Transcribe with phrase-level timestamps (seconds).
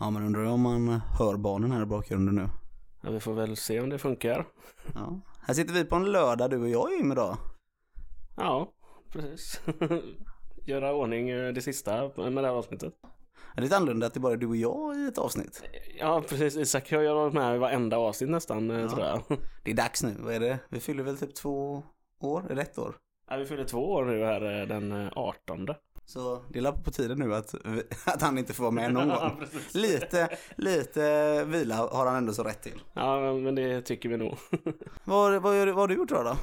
[0.00, 2.48] Ja, men undrar om man hör barnen här i bakgrunden nu.
[3.02, 4.46] Ja, vi får väl se om det funkar.
[4.94, 5.20] Ja.
[5.42, 7.36] Här sitter vi på en lördag du och jag Jim idag.
[8.36, 8.72] Ja,
[9.12, 9.60] precis.
[10.66, 12.94] Göra ordning eh, det sista med det här avsnittet.
[13.54, 15.62] Det är lite annorlunda att det bara är du och jag i ett avsnitt.
[15.98, 16.56] Ja, precis.
[16.56, 18.88] Isak har ju varit med i varenda avsnitt nästan, eh, Ja.
[18.88, 19.22] tror jag.
[19.64, 20.58] Det är dags nu, vad är det?
[20.68, 21.82] Vi fyller väl typ två
[22.20, 22.94] år, eller ett år?
[23.30, 25.66] Ja, vi fyller två år nu här eh, den eh, 18.
[26.06, 27.54] Så det är på tiden nu att,
[28.06, 29.44] att han inte får vara med någon gång.
[29.74, 32.80] Lite, lite vila har han ändå så rätt till.
[32.92, 34.36] Ja, men det tycker vi nog.
[35.04, 36.22] Vad, vad, vad har du gjort då?
[36.22, 36.36] då?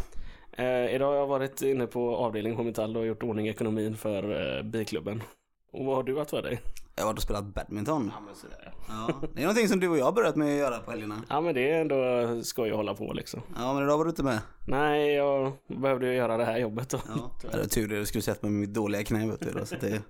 [0.63, 4.57] Eh, idag har jag varit inne på avdelning på Metall och gjort ordning ekonomin för
[4.57, 5.23] eh, biklubben.
[5.71, 6.61] Och vad har du haft för dig?
[6.95, 8.11] Jag har varit och spelat badminton.
[8.15, 8.73] Ja, men sådär.
[8.87, 11.23] Ja, det är någonting som du och jag har börjat med att göra på helgerna.
[11.29, 13.41] Ja, men det är ändå skoj att hålla på liksom.
[13.55, 14.39] Ja, men idag var du inte med.
[14.67, 16.99] Nej, jag behövde ju göra det här jobbet då.
[17.07, 17.99] Ja, det var tur det.
[17.99, 19.51] Du skulle sett med mitt dåliga knä vet du.
[19.51, 20.01] Då, så det,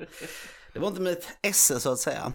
[0.74, 2.34] det var inte mitt esse så att säga.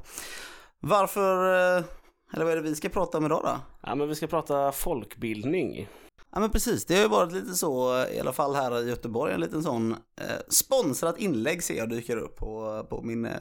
[0.81, 1.85] Varför, eh,
[2.33, 3.61] eller vad är det vi ska prata om idag då?
[3.83, 5.89] Ja, men vi ska prata folkbildning.
[6.33, 9.35] Ja men precis, det har ju varit lite så, i alla fall här i Göteborg,
[9.35, 13.33] en liten sån eh, sponsrat inlägg ser jag dyker upp på, på min, eh,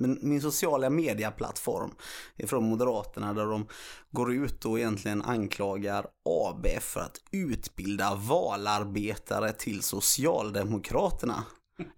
[0.00, 1.90] min, min sociala mediaplattform
[2.36, 3.66] ifrån Moderaterna där de
[4.10, 11.44] går ut och egentligen anklagar ABF för att utbilda valarbetare till Socialdemokraterna.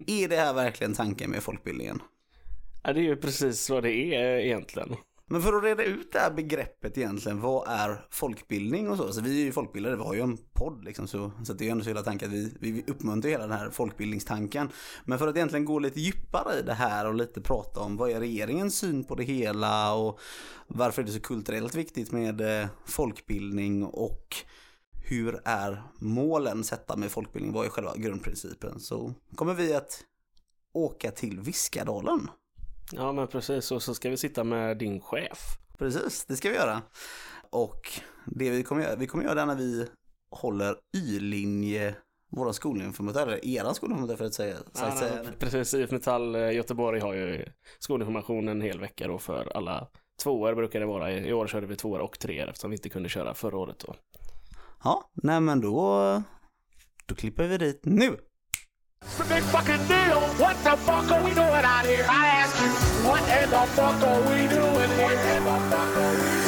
[0.07, 2.03] Är det här verkligen tanken med folkbildningen?
[2.83, 4.97] Ja, det är ju precis vad det är egentligen.
[5.31, 9.13] Men för att reda ut det här begreppet egentligen, vad är folkbildning och så?
[9.13, 11.67] Så vi är ju folkbildare, vi har ju en podd liksom, så, så det är
[11.67, 14.69] ju ändå så hela tanken att vi, vi uppmuntrar hela den här folkbildningstanken.
[15.05, 18.11] Men för att egentligen gå lite djupare i det här och lite prata om vad
[18.11, 20.21] är regeringens syn på det hela och
[20.67, 24.37] varför är det så kulturellt viktigt med eh, folkbildning och
[25.05, 27.53] hur är målen sätta med folkbildning?
[27.53, 28.81] Vad är själva grundprincipen?
[28.81, 30.05] Så kommer vi att
[30.73, 32.29] åka till Viskadalen.
[32.93, 33.73] Ja, men precis.
[33.73, 35.59] Och så ska vi sitta med din chef.
[35.79, 36.83] Precis, det ska vi göra.
[37.51, 37.81] Och
[38.27, 39.89] det vi kommer göra, vi kommer göra det när vi
[40.31, 41.95] håller Y-linje,
[42.31, 44.57] våra skolinformatör, eller eran skolinformatör för att säga.
[44.65, 45.23] Ja, sagt säga.
[45.23, 45.75] nej, precis.
[45.75, 47.45] IF Metall eh, Göteborg har ju
[47.79, 49.89] skolinformation en hel vecka då för alla
[50.23, 51.13] tvåor brukar det vara.
[51.13, 53.79] I i år körde vi tvåor och treor eftersom vi inte kunde köra förra året
[53.79, 53.95] då.
[54.85, 56.23] Ja, nej men då,
[57.07, 58.17] då klipper vi dit nu.
[59.21, 60.21] A big fucking deal.
[60.39, 62.07] What the fuck are we doing out here?
[62.09, 62.71] I ask you,
[63.09, 65.19] what in the fuck are we doing here?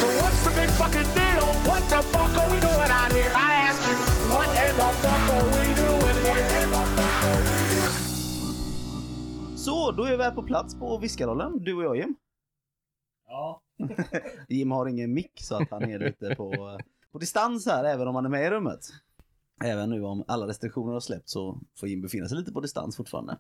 [0.00, 1.47] So what's the big fucking deal?
[1.69, 3.32] What the fuck are we doing out here?
[3.34, 3.97] I ask you,
[4.31, 6.41] what in the fuck are we doing here?
[9.56, 12.14] Så, då är vi här på plats på Viskadalen, du och jag Jim.
[13.28, 13.62] Ja.
[14.48, 16.81] Jim har ingen mick så att han är lite på,
[17.12, 18.81] på distans här även om han är med i rummet.
[19.65, 22.97] Även nu om alla restriktioner har släppt så får Jim befinna sig lite på distans
[22.97, 23.38] fortfarande.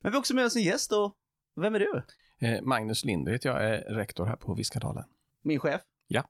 [0.00, 1.16] Men vi har också med oss en gäst och
[1.56, 2.02] vem är du?
[2.46, 5.04] Eh, Magnus Linder heter jag, är rektor här på Viskadalen.
[5.42, 5.80] Min chef.
[6.06, 6.24] Ja.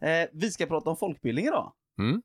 [0.00, 1.72] Eh, vi ska prata om folkbildning idag.
[1.98, 2.22] Mm.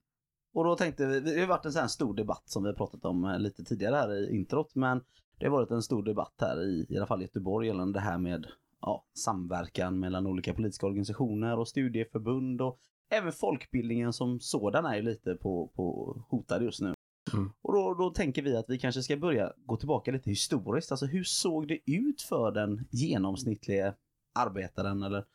[0.53, 2.75] Och då tänkte vi, det har varit en sån här stor debatt som vi har
[2.75, 5.01] pratat om eh, lite tidigare här i introt, men
[5.37, 8.17] det har varit en stor debatt här i, i alla fall Göteborg gällande det här
[8.17, 8.45] med
[8.81, 15.01] ja, samverkan mellan olika politiska organisationer och studieförbund och även folkbildningen som sådan är ju
[15.01, 16.93] lite på, på hotad just nu.
[17.33, 17.51] Mm.
[17.61, 20.91] Och då, då tänker vi att vi kanske ska börja gå tillbaka lite historiskt.
[20.91, 23.93] Alltså hur såg det ut för den genomsnittliga
[24.35, 25.25] arbetaren eller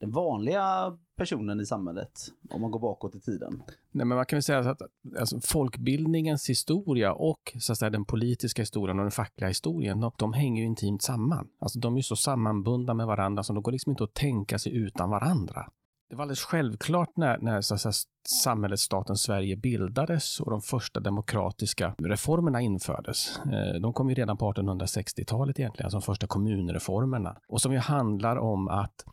[0.00, 2.12] den vanliga personen i samhället
[2.50, 3.62] om man går bakåt i tiden?
[3.90, 4.82] Nej, men man kan väl säga att
[5.18, 10.12] alltså, folkbildningens historia och så att säga, den politiska historien och den fackliga historien, de,
[10.18, 11.48] de hänger ju intimt samman.
[11.58, 14.58] Alltså, de är ju så sammanbundna med varandra så de går liksom inte att tänka
[14.58, 15.66] sig utan varandra.
[16.12, 17.92] Det var alldeles självklart när, när så att säga,
[18.28, 23.38] samhället, staten Sverige bildades och de första demokratiska reformerna infördes.
[23.38, 27.36] Eh, de kom ju redan på 1860-talet egentligen, alltså de första kommunreformerna.
[27.48, 29.04] Och som ju handlar om att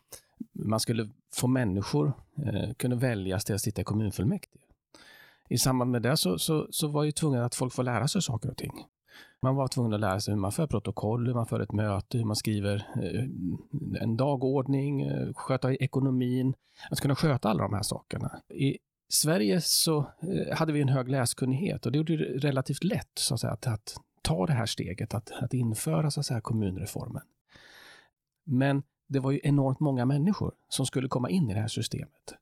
[0.52, 2.12] man skulle få människor
[2.46, 4.62] eh, kunna väljas till att sitta i kommunfullmäktige.
[5.48, 8.22] I samband med det så, så, så var ju tvungen att folk får lära sig
[8.22, 8.72] saker och ting.
[9.42, 12.18] Man var tvungen att lära sig hur man för protokoll, hur man för ett möte,
[12.18, 16.54] hur man skriver eh, en dagordning, eh, sköta ekonomin.
[16.90, 18.40] Att kunna sköta alla de här sakerna.
[18.54, 18.78] I
[19.08, 23.34] Sverige så eh, hade vi en hög läskunnighet och det gjorde det relativt lätt så
[23.34, 27.22] att, säga, att, att ta det här steget, att, att införa så att säga, kommunreformen.
[28.44, 32.34] Men det var ju enormt många människor som skulle komma in i det här systemet.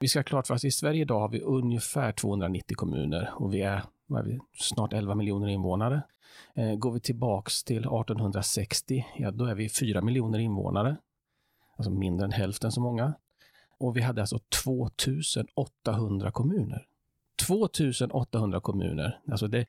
[0.00, 3.54] Vi ska ha klart för oss, i Sverige idag har vi ungefär 290 kommuner och
[3.54, 3.82] vi är
[4.20, 6.02] vi, snart 11 miljoner invånare.
[6.54, 10.96] Eh, går vi tillbaks till 1860, ja då är vi 4 miljoner invånare.
[11.76, 13.14] Alltså mindre än hälften så många.
[13.78, 16.86] Och vi hade alltså 2800 kommuner.
[17.46, 19.20] 2800 kommuner.
[19.30, 19.66] Alltså det,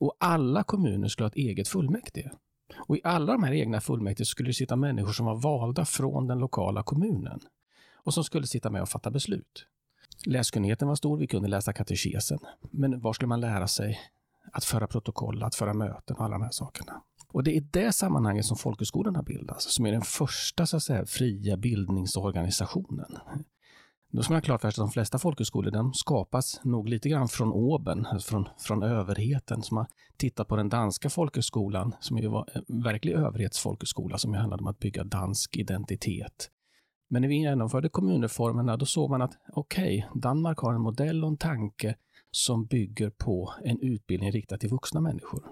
[0.00, 2.30] och alla kommuner skulle ha ett eget fullmäktige.
[2.76, 6.26] Och i alla de här egna fullmäktige skulle det sitta människor som var valda från
[6.26, 7.40] den lokala kommunen
[7.94, 9.66] och som skulle sitta med och fatta beslut.
[10.28, 12.38] Läskunnigheten var stor, vi kunde läsa katekesen.
[12.70, 14.00] Men var skulle man lära sig
[14.52, 17.02] att föra protokoll, att föra möten och alla de här sakerna?
[17.28, 20.76] Och det är i det sammanhanget som folkhögskolan har bildats, som är den första så
[20.76, 23.16] att säga, fria bildningsorganisationen.
[24.12, 27.08] Då ska man ha klart för sig att de flesta folkhögskolor de skapas nog lite
[27.08, 29.62] grann från oben, alltså från, från överheten.
[29.62, 29.86] Som har
[30.16, 34.66] tittat på den danska folkhögskolan, som ju var en verklig överhetsfolkhögskola som ju handlade om
[34.66, 36.50] att bygga dansk identitet.
[37.08, 41.24] Men när vi genomförde kommunreformerna, då såg man att okej, okay, Danmark har en modell
[41.24, 41.94] och en tanke
[42.30, 45.42] som bygger på en utbildning riktad till vuxna människor.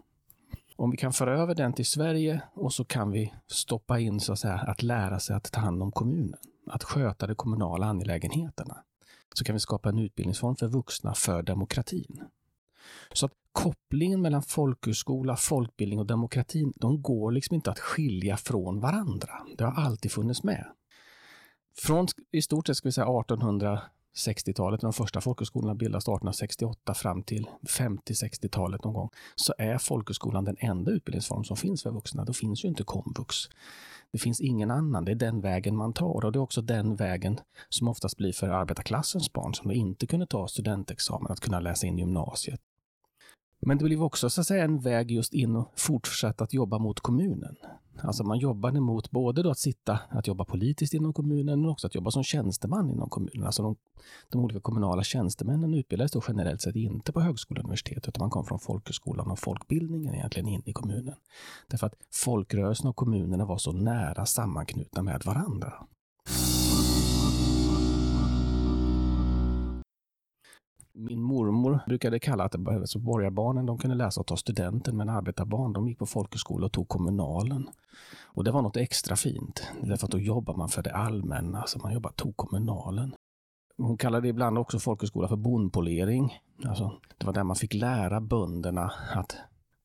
[0.76, 4.32] Om vi kan föra över den till Sverige och så kan vi stoppa in så
[4.32, 8.76] att säga att lära sig att ta hand om kommunen, att sköta de kommunala angelägenheterna,
[9.34, 12.24] så kan vi skapa en utbildningsform för vuxna för demokratin.
[13.12, 18.80] Så att kopplingen mellan folkhögskola, folkbildning och demokratin, de går liksom inte att skilja från
[18.80, 19.30] varandra.
[19.58, 20.66] Det har alltid funnits med.
[21.78, 27.22] Från i stort sett ska vi säga 1860-talet, när de första folkhögskolorna bildas 1868 fram
[27.22, 32.24] till 50-60-talet någon gång, så är folkhögskolan den enda utbildningsform som finns för vuxna.
[32.24, 33.36] Då finns ju inte komvux.
[34.12, 35.04] Det finns ingen annan.
[35.04, 38.32] Det är den vägen man tar och det är också den vägen som oftast blir
[38.32, 42.60] för arbetarklassens barn som inte kunde ta studentexamen att kunna läsa in gymnasiet.
[43.66, 46.78] Men det blev också så att säga en väg just in och fortsätta att jobba
[46.78, 47.56] mot kommunen.
[48.00, 51.86] Alltså man jobbade mot både då att sitta, att jobba politiskt inom kommunen, men också
[51.86, 53.46] att jobba som tjänsteman inom kommunen.
[53.46, 53.76] Alltså de,
[54.28, 58.30] de olika kommunala tjänstemännen utbildades då generellt sett inte på högskola och universitet, utan man
[58.30, 61.14] kom från folkhögskolan och folkbildningen egentligen in i kommunen.
[61.66, 65.72] Därför att folkrörelsen och kommunerna var så nära sammanknutna med varandra.
[70.98, 75.72] Min mormor brukade kalla att alltså borgarbarnen de kunde läsa och ta studenten, men arbetarbarn
[75.72, 77.68] de gick på folkhögskola och tog kommunalen.
[78.22, 81.78] Och det var något extra fint, därför att då jobbar man för det allmänna, alltså
[81.78, 83.14] man jobbar, tog kommunalen.
[83.76, 86.38] Hon kallade ibland också folkhögskola för bondpolering.
[86.64, 89.36] Alltså, det var där man fick lära bönderna att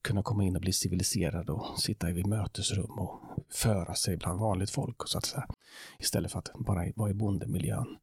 [0.02, 3.22] kunna komma in och bli civiliserade och sitta i mötesrum och
[3.54, 5.48] föra sig bland vanligt folk, så att säga.
[6.00, 7.98] Istället för att bara vara i bondemiljön.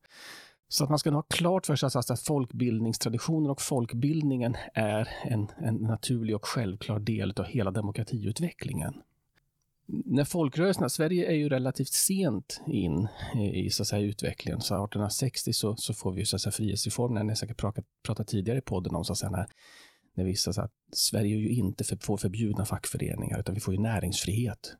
[0.69, 5.75] Så att man ska ha klart för sig att folkbildningstraditionen och folkbildningen är en, en
[5.75, 8.95] naturlig och självklar del av hela demokratiutvecklingen.
[9.87, 13.09] När folkrörelserna, Sverige är ju relativt sent in
[13.55, 14.61] i så att säga, utvecklingen.
[14.61, 18.27] Så 1860 så, så får vi så att säga, frihetsreformen, ni har säkert pratat, pratat
[18.27, 19.47] tidigare i podden om så att säga, när,
[20.15, 23.81] när vi så att Sverige ju inte för, får förbjudna fackföreningar, utan vi får ju
[23.81, 24.77] näringsfrihet.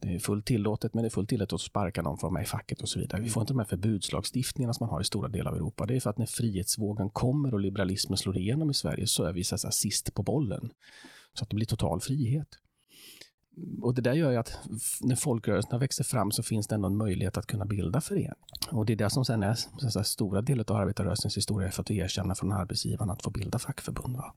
[0.00, 2.46] Det är fullt tillåtet, men det är fullt tillåtet att sparka någon från med i
[2.46, 3.22] facket och så vidare.
[3.22, 5.86] Vi får inte de här förbudslagstiftningarna som man har i stora delar av Europa.
[5.86, 9.32] Det är för att när frihetsvågen kommer och liberalismen slår igenom i Sverige så är
[9.32, 10.70] vi så här, sist på bollen.
[11.34, 12.48] Så att det blir total frihet.
[13.82, 14.58] Och det där gör ju att
[15.00, 18.32] när folkrörelserna växer fram så finns det ändå en möjlighet att kunna bilda förening.
[18.70, 21.82] Och det är det som sen är så här, stora delar av arbetarrörelsens historia för
[21.82, 24.16] att erkänna från arbetsgivarna att få bilda fackförbund.
[24.16, 24.34] Va?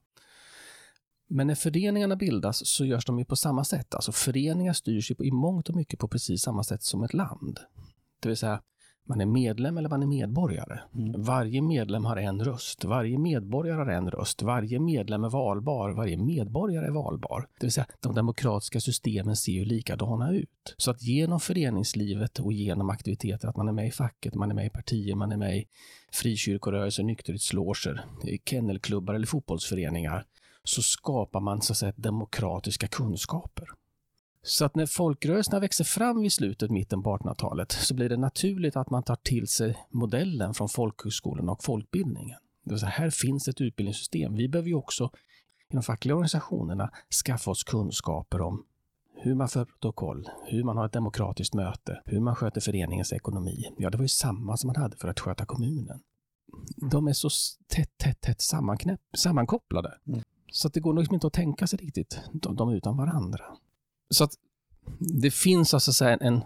[1.34, 3.96] Men när föreningarna bildas så görs de ju på samma sätt.
[3.96, 7.60] Alltså föreningar styrs ju i mångt och mycket på precis samma sätt som ett land.
[8.20, 8.62] Det vill säga,
[9.08, 10.80] man är medlem eller man är medborgare.
[10.96, 11.22] Mm.
[11.22, 12.84] Varje medlem har en röst.
[12.84, 14.42] Varje medborgare har en röst.
[14.42, 15.92] Varje medlem är valbar.
[15.92, 17.48] Varje medborgare är valbar.
[17.60, 20.76] Det vill säga, de demokratiska systemen ser ju likadana ut.
[20.78, 24.56] Så att genom föreningslivet och genom aktiviteter, att man är med i facket, man är
[24.56, 25.66] med i partier, man är med i
[26.12, 28.06] frikyrkorörelser, nykterhetsloger,
[28.46, 30.26] kennelklubbar eller fotbollsföreningar,
[30.64, 33.68] så skapar man så att säga demokratiska kunskaper.
[34.46, 38.76] Så att när folkrörelserna växer fram vid slutet, mitten på 1800-talet, så blir det naturligt
[38.76, 42.40] att man tar till sig modellen från folkhögskolorna och folkbildningen.
[42.64, 44.36] Det vill säga, här finns ett utbildningssystem.
[44.36, 45.10] Vi behöver ju också
[45.70, 46.92] i de fackliga organisationerna
[47.26, 48.66] skaffa oss kunskaper om
[49.16, 53.74] hur man för protokoll, hur man har ett demokratiskt möte, hur man sköter föreningens ekonomi.
[53.78, 56.00] Ja, det var ju samma som man hade för att sköta kommunen.
[56.92, 57.30] De är så
[57.68, 58.42] tätt, tätt, tätt
[59.18, 59.98] sammankopplade.
[60.08, 60.22] Mm.
[60.54, 63.44] Så att det går liksom inte att tänka sig riktigt de, de utan varandra.
[64.10, 64.32] Så att
[65.00, 66.42] det finns alltså så en, en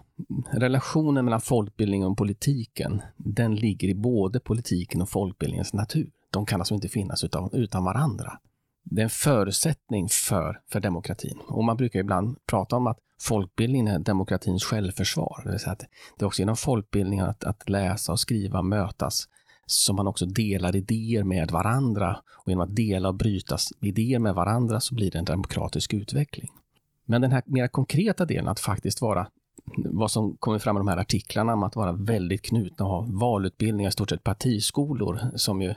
[0.52, 3.02] relationen mellan folkbildningen och politiken.
[3.16, 6.10] Den ligger i både politiken och folkbildningens natur.
[6.30, 8.38] De kan alltså inte finnas utan, utan varandra.
[8.82, 11.38] Det är en förutsättning för, för demokratin.
[11.48, 15.42] Och man brukar ibland prata om att folkbildningen är demokratins självförsvar.
[15.44, 15.84] Det, vill säga att
[16.18, 19.28] det är också genom folkbildningen att, att läsa och skriva, mötas,
[19.70, 22.16] som man också delar idéer med varandra.
[22.36, 26.50] Och genom att dela och bryta idéer med varandra så blir det en demokratisk utveckling.
[27.04, 29.28] Men den här mer konkreta delen, att faktiskt vara
[29.76, 33.06] vad som kommer fram i de här artiklarna om att vara väldigt knutna och ha
[33.08, 35.74] valutbildningar, i stort sett partiskolor, som ju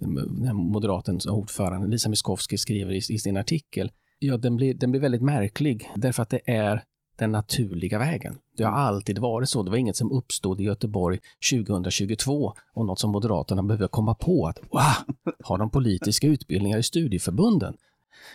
[0.00, 5.00] mm, moderatens ordförande Lisa Miskovsky skriver i, i sin artikel, Ja, den blir, den blir
[5.00, 6.82] väldigt märklig därför att det är
[7.16, 8.38] den naturliga vägen.
[8.56, 9.62] Det har alltid varit så.
[9.62, 11.18] Det var inget som uppstod i Göteborg
[11.52, 16.82] 2022 och något som Moderaterna behöver komma på att wow, har de politiska utbildningar i
[16.82, 17.76] studieförbunden?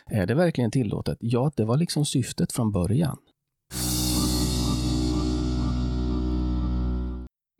[0.06, 1.18] Är det verkligen tillåtet?
[1.22, 3.18] Ja, det var liksom syftet från början.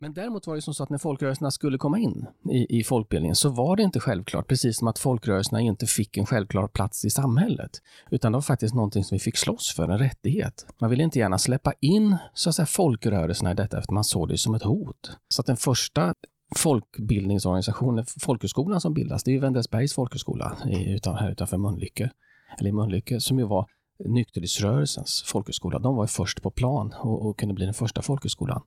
[0.02, 3.36] Men däremot var det som så att när folkrörelserna skulle komma in i, i folkbildningen
[3.36, 7.10] så var det inte självklart, precis som att folkrörelserna inte fick en självklar plats i
[7.10, 7.70] samhället.
[8.10, 10.66] Utan det var faktiskt någonting som vi fick slåss för, en rättighet.
[10.80, 14.28] Man ville inte gärna släppa in så att säga, folkrörelserna i detta efter man såg
[14.28, 15.10] det som ett hot.
[15.28, 16.14] Så att den första
[16.56, 22.10] folkbildningsorganisationen, folkhögskolan som bildas, det är ju Wendelsbergs folkhögskola utan, här utanför Mölnlycke,
[22.58, 23.66] eller i Mölnlycke, som ju var
[24.04, 25.78] nykterhetsrörelsens folkhögskola.
[25.78, 28.62] De var ju först på plan och, och kunde bli den första folkhögskolan.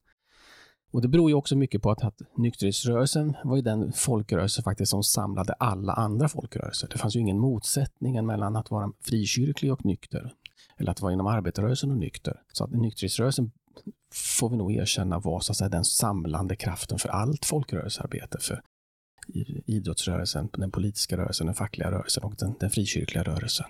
[0.93, 4.89] Och det beror ju också mycket på att, att nykterhetsrörelsen var ju den folkrörelse faktiskt
[4.89, 6.87] som samlade alla andra folkrörelser.
[6.91, 10.33] Det fanns ju ingen motsättning mellan att vara frikyrklig och nykter,
[10.77, 12.41] eller att vara inom arbetarrörelsen och nykter.
[12.51, 13.51] Så att nykterhetsrörelsen
[14.13, 18.37] får vi nog erkänna var så att säga, den samlande kraften för allt folkrörelsearbete.
[18.41, 18.61] För
[19.65, 23.65] idrottsrörelsen, den politiska rörelsen, den fackliga rörelsen och den, den frikyrkliga rörelsen.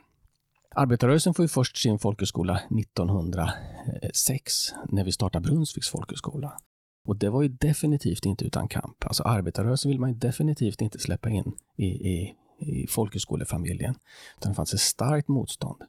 [0.76, 4.54] Arbetarrörelsen får ju först sin folkhögskola 1906
[4.90, 6.60] när vi startar Brunnsviks folkhögskola.
[7.06, 9.06] Och det var ju definitivt inte utan kamp.
[9.06, 13.96] Alltså arbetarrörelsen vill man ju definitivt inte släppa in i, i, i folkhögskolefamiljen.
[14.38, 15.82] Utan det fanns ett starkt motstånd.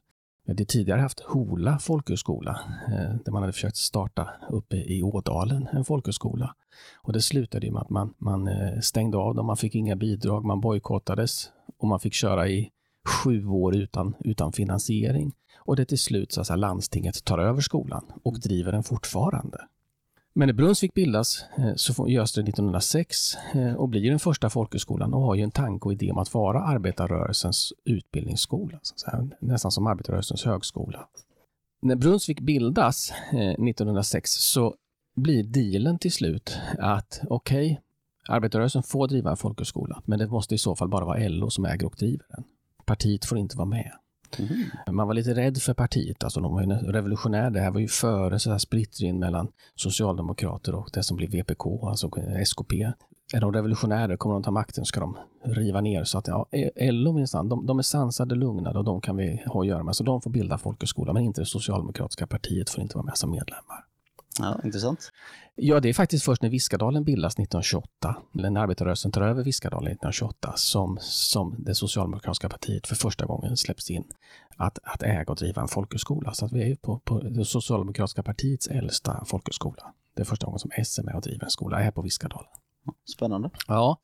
[0.45, 5.67] Vi hade tidigare haft Hola folkhögskola eh, där man hade försökt starta uppe i Ådalen
[5.71, 6.55] en folkhögskola.
[7.01, 10.45] Och det slutade med att man, man eh, stängde av dem, man fick inga bidrag,
[10.45, 12.71] man bojkottades och man fick köra i
[13.05, 15.33] sju år utan, utan finansiering.
[15.59, 19.57] Och det till slut så att landstinget tar över skolan och driver den fortfarande.
[20.37, 25.13] Men när Brunnsvik bildas eh, så görs det 1906 eh, och blir den första folkhögskolan
[25.13, 28.79] och har ju en tanke och idé om att vara arbetarrörelsens utbildningsskola.
[29.39, 31.07] nästan som arbetarrörelsens högskola.
[31.81, 34.75] När Brunnsvik bildas eh, 1906 så
[35.15, 37.77] blir dealen till slut att okej, okay,
[38.35, 41.65] arbetarrörelsen får driva en folkhögskola, men det måste i så fall bara vara LO som
[41.65, 42.43] äger och driver den.
[42.85, 43.91] Partiet får inte vara med.
[44.39, 44.95] Mm.
[44.95, 46.23] Man var lite rädd för partiet.
[46.23, 47.49] Alltså de var ju revolutionära.
[47.49, 51.65] Det här var ju före så här splittring mellan socialdemokrater och det som blev VPK,
[51.83, 52.09] alltså
[52.45, 52.91] SKP.
[53.33, 56.03] Är de revolutionärer, kommer de ta makten, ska de riva ner.
[56.03, 59.43] Så att ja, e- LO minsann, de, de är sansade, lugnade och de kan vi
[59.45, 59.95] ha att göra med.
[59.95, 63.31] Så de får bilda folkhögskola, men inte det socialdemokratiska partiet får inte vara med som
[63.31, 63.85] medlemmar.
[64.39, 65.11] Ja, intressant.
[65.55, 69.91] Ja, det är faktiskt först när Viskadalen bildas 1928, eller när arbetarrörelsen tar över Viskadalen
[69.91, 74.03] 1928, som, som det socialdemokratiska partiet för första gången släpps in
[74.57, 76.33] att, att äga och driva en folkhögskola.
[76.33, 79.93] Så att vi är på, på det socialdemokratiska partiets äldsta folkhögskola.
[80.15, 82.49] Det är första gången som SM är och driver en skola, är på Viskadalen.
[83.15, 83.49] Spännande.
[83.67, 83.97] Ja.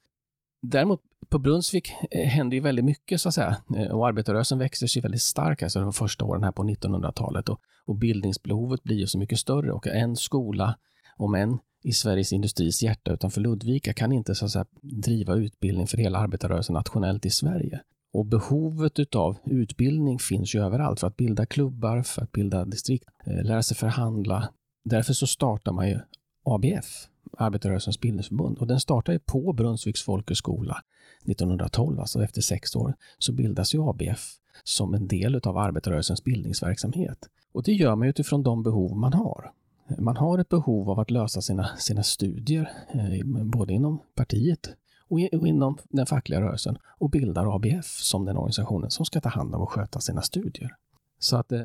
[0.61, 3.57] Däremot på Brunnsvik eh, händer ju väldigt mycket så att säga.
[3.77, 7.49] Eh, och arbetarrörelsen växer sig väldigt stark alltså de första åren här på 1900-talet.
[7.49, 10.75] Och, och bildningsbehovet blir ju så mycket större och en skola,
[11.17, 15.87] om en i Sveriges industris hjärta utanför Ludvika kan inte så att säga, driva utbildning
[15.87, 17.81] för hela arbetarrörelsen nationellt i Sverige.
[18.13, 23.05] Och behovet utav utbildning finns ju överallt för att bilda klubbar, för att bilda distrikt,
[23.25, 24.49] eh, lära sig förhandla.
[24.85, 25.99] Därför så startar man ju
[26.43, 27.07] ABF,
[27.37, 28.57] Arbetarrörelsens bildningsförbund.
[28.57, 30.77] Och den startar ju på Brunnsviks folkhögskola
[31.25, 34.33] 1912, alltså efter sex år, så bildas ju ABF
[34.63, 37.29] som en del av arbetarrörelsens bildningsverksamhet.
[37.51, 39.51] Och det gör man utifrån de behov man har.
[39.97, 44.69] Man har ett behov av att lösa sina, sina studier, eh, både inom partiet
[45.07, 49.55] och, inom den fackliga rörelsen och bildar ABF som den organisationen som ska ta hand
[49.55, 50.75] om och sköta sina studier.
[51.19, 51.61] Så att eh,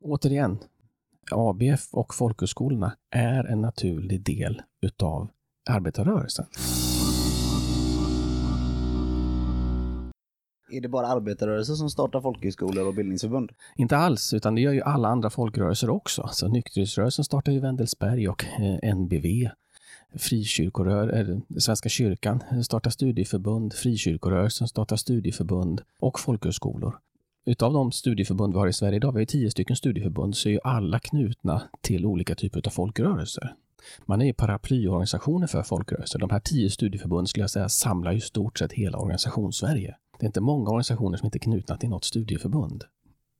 [0.00, 0.58] återigen,
[1.32, 5.28] ABF och folkhögskolorna är en naturlig del utav
[5.70, 6.46] arbetarrörelsen.
[10.70, 13.52] Är det bara arbetarrörelsen som startar folkhögskolor och bildningsförbund?
[13.76, 16.28] Inte alls, utan det gör ju alla andra folkrörelser också.
[16.32, 19.48] Så nykterhetsrörelsen startar ju Wendelsberg och eh, NBV.
[20.14, 26.98] Frikyrkorör, eh, Svenska kyrkan startar studieförbund, frikyrkorörelsen startar studieförbund och folkhögskolor.
[27.48, 30.52] Utav de studieförbund vi har i Sverige idag, vi har tio stycken studieförbund, så är
[30.52, 33.54] ju alla knutna till olika typer av folkrörelser.
[34.06, 36.18] Man är ju paraplyorganisationer för folkrörelser.
[36.18, 39.96] De här tio studieförbunden skulle jag säga samlar ju stort sett hela organisationssverige.
[40.18, 42.84] Det är inte många organisationer som inte är knutna till något studieförbund.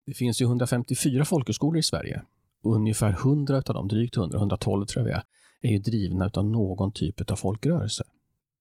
[0.06, 2.22] Det finns ju 154 folkhögskolor i Sverige.
[2.64, 5.22] Ungefär 100 av dem, drygt 100, 112 tror jag vi är,
[5.62, 8.04] är ju drivna av någon typ av folkrörelse.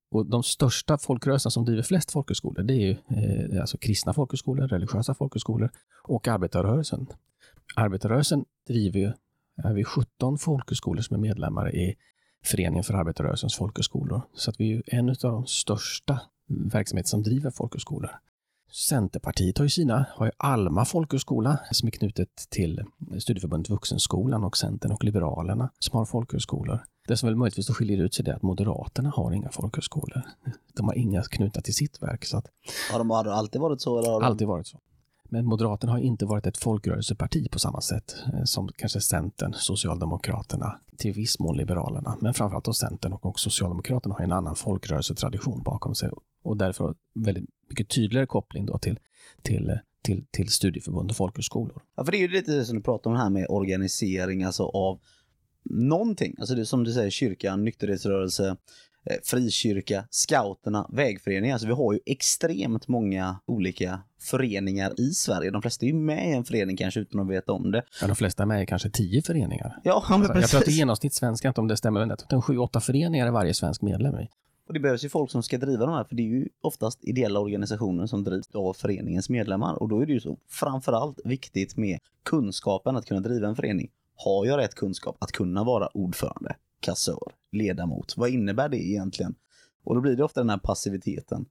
[0.10, 4.68] Och de största folkrörelserna som driver flest folkhögskolor, det är ju eh, alltså kristna folkhögskolor,
[4.68, 5.70] religiösa folkhögskolor
[6.04, 7.08] och arbetarrörelsen.
[7.76, 9.12] Arbetarrörelsen driver ju,
[9.64, 11.96] är vi 17 folkhögskolor som är medlemmar i
[12.44, 14.22] Föreningen för arbetarrörelsens folkhögskolor.
[14.34, 18.12] Så att vi är ju en av de största verksamheter som driver folkhögskolor.
[18.72, 22.84] Centerpartiet har ju sina, har ju Alma folkhögskola som är knutet till
[23.20, 26.80] Studieförbundet Vuxenskolan och Centern och Liberalerna som har folkhögskolor.
[27.08, 30.22] Det som väl möjligtvis skiljer ut sig är att Moderaterna har inga folkhögskolor.
[30.74, 32.26] De har inga knutna till sitt verk.
[32.26, 32.48] Så att
[32.92, 34.00] Har de har det alltid varit så?
[34.00, 34.26] Eller har de...
[34.26, 34.80] alltid varit så.
[35.30, 40.80] Men Moderaterna har inte varit ett folkrörelseparti på samma sätt eh, som kanske Centern, Socialdemokraterna,
[40.98, 42.18] till viss mån Liberalerna.
[42.22, 46.10] Men framförallt då Centern och, Socialdemokraterna har en annan folkrörelsetradition bakom sig
[46.44, 49.00] och därför väldigt mycket tydligare koppling då till,
[49.42, 51.82] till, eh, till, till studieförbund och folkhögskolor.
[51.96, 55.00] Ja, för det är ju lite som du pratar om här med organisering, alltså av
[55.70, 56.36] någonting.
[56.40, 58.58] Alltså det är som du säger, kyrkan, nykterhetsrörelse,
[59.06, 61.54] eh, frikyrka, scouterna, vägföreningar.
[61.54, 65.52] Alltså vi har ju extremt många olika föreningar i Sverige.
[65.52, 67.84] De flesta är ju med i en förening kanske utan att veta om det.
[68.02, 69.80] Ja, de flesta är med i kanske tio föreningar.
[69.84, 70.78] Ja, men Jag tror att i precis.
[70.78, 72.80] genomsnitt svenska, inte om det stämmer, men jag tror att det är en sju, åtta
[72.80, 74.28] föreningar är varje svensk medlem i.
[74.68, 77.00] Och det behövs ju folk som ska driva de här, för det är ju oftast
[77.04, 79.76] ideella organisationer som drivs av föreningens medlemmar.
[79.76, 83.90] Och då är det ju så framförallt viktigt med kunskapen att kunna driva en förening.
[84.20, 88.14] Har jag rätt kunskap att kunna vara ordförande, kassör, ledamot?
[88.18, 89.36] Vad innebär det egentligen?
[89.84, 91.46] Och då blir det ofta den här passiviteten.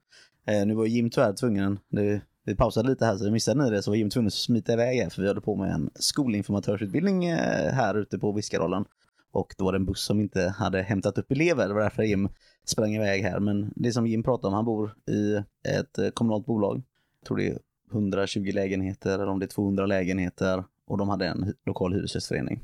[0.46, 3.82] Eh, nu var Jim tyvärr tvungen, det, vi pausade lite här så missade ni det,
[3.82, 7.24] så var Jim tvungen att smita iväg här för vi höll på med en skolinformatörsutbildning
[7.24, 8.84] eh, här ute på Viskarollen.
[9.32, 12.02] Och då var det en buss som inte hade hämtat upp elever, det var därför
[12.02, 12.28] Jim
[12.64, 13.40] sprang iväg här.
[13.40, 15.36] Men det som Jim pratade om, han bor i
[15.68, 16.82] ett eh, kommunalt bolag.
[17.20, 17.58] Jag tror det är
[17.92, 22.60] 120 lägenheter eller om det är 200 lägenheter och de hade en lokal hyresgästförening.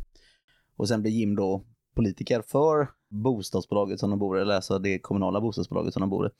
[0.76, 1.64] Och sen blir Jim då
[1.95, 6.26] politiker för bostadsbolaget som de bor i, eller alltså det kommunala bostadsbolaget som de bor
[6.26, 6.31] i.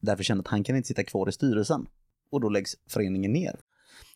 [0.00, 1.86] Därför kände att han kan inte sitta kvar i styrelsen.
[2.30, 3.56] Och då läggs föreningen ner.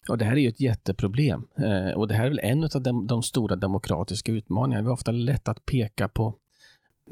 [0.09, 1.47] Och det här är ju ett jätteproblem.
[1.57, 4.83] Eh, och det här är väl en av de, de stora demokratiska utmaningarna.
[4.83, 6.35] Vi har ofta lätt att peka på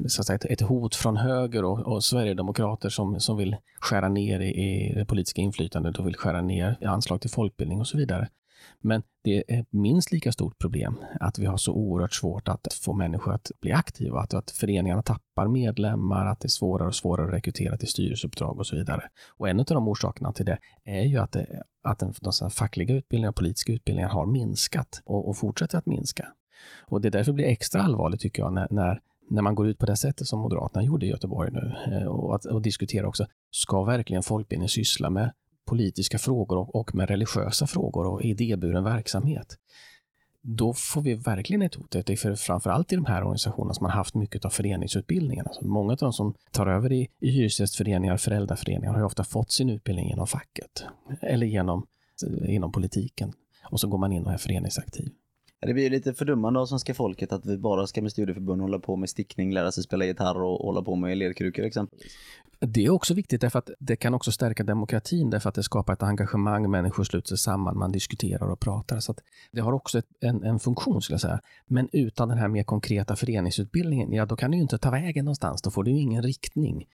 [0.07, 4.09] så att säga, ett, ett hot från höger och, och Sverigedemokrater som, som vill skära
[4.09, 7.87] ner i, i det politiska inflytandet och vill skära ner i anslag till folkbildning och
[7.87, 8.29] så vidare.
[8.81, 12.73] Men det är ett minst lika stort problem att vi har så oerhört svårt att
[12.73, 16.95] få människor att bli aktiva, att, att föreningarna tappar medlemmar, att det är svårare och
[16.95, 19.03] svårare att rekrytera till styrelseuppdrag och så vidare.
[19.37, 22.95] Och en av de orsakerna till det är ju att, det, att den, de fackliga
[22.95, 26.27] utbildningarna och politiska utbildningar har minskat och, och fortsätter att minska.
[26.87, 29.77] Och det är därför blir extra allvarligt tycker jag när, när när man går ut
[29.77, 33.27] på det sättet som Moderaterna gjorde i Göteborg nu eh, och, att, och diskuterar också,
[33.51, 35.33] ska verkligen folkbildning syssla med
[35.65, 39.57] politiska frågor och, och med religiösa frågor och idéburen verksamhet?
[40.41, 41.91] Då får vi verkligen ett hot.
[41.91, 45.45] Det är för, framförallt i de här organisationerna som har haft mycket av föreningsutbildningen.
[45.47, 49.23] Alltså många av de som tar över i, i hyresgästföreningar och föräldraföreningar har ju ofta
[49.23, 50.83] fått sin utbildning genom facket
[51.21, 51.85] eller genom,
[52.27, 53.33] eh, inom politiken.
[53.71, 55.09] Och så går man in och är föreningsaktiv.
[55.61, 58.79] Det blir ju lite fördummande av svenska folket att vi bara ska med studieförbund hålla
[58.79, 62.13] på med stickning, lära sig spela gitarr och hålla på med lerkrukor exempelvis.
[62.61, 65.93] Det är också viktigt därför att det kan också stärka demokratin därför att det skapar
[65.93, 68.99] ett engagemang, människor sluter sig samman, man diskuterar och pratar.
[68.99, 69.19] Så att
[69.51, 71.39] det har också ett, en, en funktion skulle jag säga.
[71.67, 75.25] Men utan den här mer konkreta föreningsutbildningen, ja då kan du ju inte ta vägen
[75.25, 76.85] någonstans, då får du ju ingen riktning.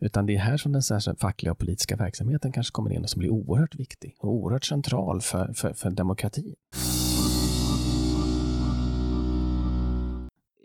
[0.00, 3.10] Utan det är här som den särskilt fackliga och politiska verksamheten kanske kommer in och
[3.10, 6.54] som blir oerhört viktig och oerhört central för, för, för demokratin.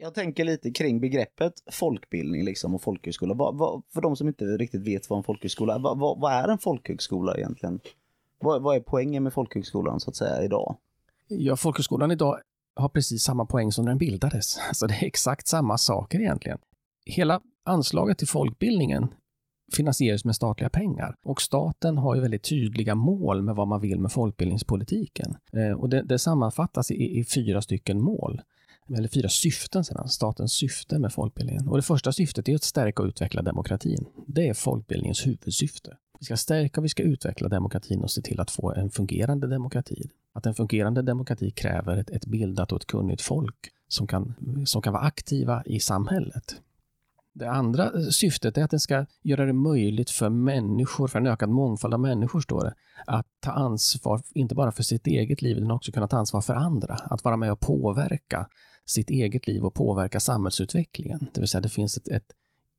[0.09, 3.33] Jag tänker lite kring begreppet folkbildning liksom och folkhögskola.
[3.33, 6.47] Va, va, för de som inte riktigt vet vad en folkhögskola är, vad, vad är
[6.47, 7.79] en folkhögskola egentligen?
[8.39, 10.77] Vad, vad är poängen med folkhögskolan så att säga idag?
[11.27, 12.39] Ja, folkhögskolan idag
[12.75, 14.57] har precis samma poäng som när den bildades.
[14.67, 16.57] Alltså det är exakt samma saker egentligen.
[17.05, 19.07] Hela anslaget till folkbildningen
[19.75, 21.15] finansieras med statliga pengar.
[21.23, 25.35] Och staten har ju väldigt tydliga mål med vad man vill med folkbildningspolitiken.
[25.53, 28.41] Eh, och det, det sammanfattas i, i fyra stycken mål.
[28.97, 31.67] Eller fyra syften sedan, statens syfte med folkbildningen.
[31.67, 34.05] Och det första syftet är att stärka och utveckla demokratin.
[34.27, 35.97] Det är folkbildningens huvudsyfte.
[36.19, 39.47] Vi ska stärka och vi ska utveckla demokratin och se till att få en fungerande
[39.47, 40.09] demokrati.
[40.33, 44.81] Att en fungerande demokrati kräver ett, ett bildat och ett kunnigt folk som kan, som
[44.81, 46.61] kan vara aktiva i samhället.
[47.39, 51.49] Det andra syftet är att den ska göra det möjligt för människor, för en ökad
[51.49, 52.73] mångfald av människor, står det,
[53.07, 56.53] att ta ansvar, inte bara för sitt eget liv, utan också kunna ta ansvar för
[56.53, 56.93] andra.
[56.93, 58.47] Att vara med och påverka
[58.85, 61.27] sitt eget liv och påverka samhällsutvecklingen.
[61.33, 62.31] Det vill säga det finns ett, ett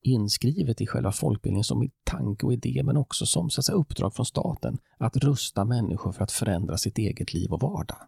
[0.02, 4.14] inskrivet i själva folkbildningen som tanke och idé, men också som så att säga, uppdrag
[4.14, 7.98] från staten att rusta människor för att förändra sitt eget liv och vardag.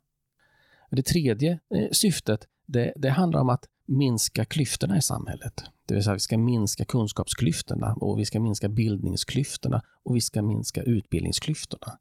[0.91, 5.65] Det tredje eh, syftet, det, det handlar om att minska klyftorna i samhället.
[5.87, 10.43] Det vill säga vi ska minska kunskapsklyftorna och vi ska minska bildningsklyftorna och vi ska
[10.43, 11.99] minska utbildningsklyftorna.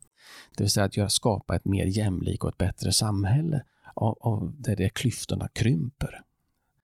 [0.57, 4.53] Det vill säga att göra, skapa ett mer jämlikt och ett bättre samhälle av, av
[4.57, 6.21] där det klyftorna krymper.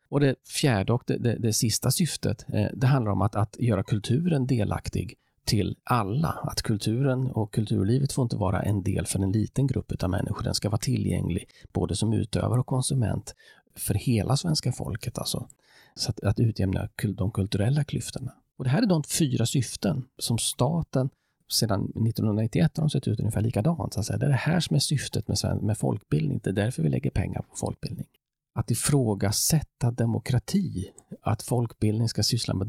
[0.10, 3.56] Och det fjärde och det, det, det sista syftet, eh, det handlar om att, att
[3.60, 5.16] göra kulturen delaktig
[5.46, 6.30] till alla.
[6.30, 10.44] Att kulturen och kulturlivet får inte vara en del för en liten grupp av människor.
[10.44, 13.36] Den ska vara tillgänglig både som utövare och konsument
[13.78, 15.18] för hela svenska folket.
[15.18, 15.48] Alltså.
[15.96, 18.34] Så att, att utjämna de kulturella klyftorna.
[18.58, 21.10] Och det här är de fyra syften som staten
[21.52, 23.94] sedan 1991 har de sett ut ungefär likadant.
[23.94, 24.18] Så att säga.
[24.18, 26.40] Det är det här som är syftet med, med folkbildning.
[26.44, 28.08] Det är därför vi lägger pengar på folkbildning.
[28.56, 32.68] Att ifrågasätta demokrati, att folkbildning ska syssla med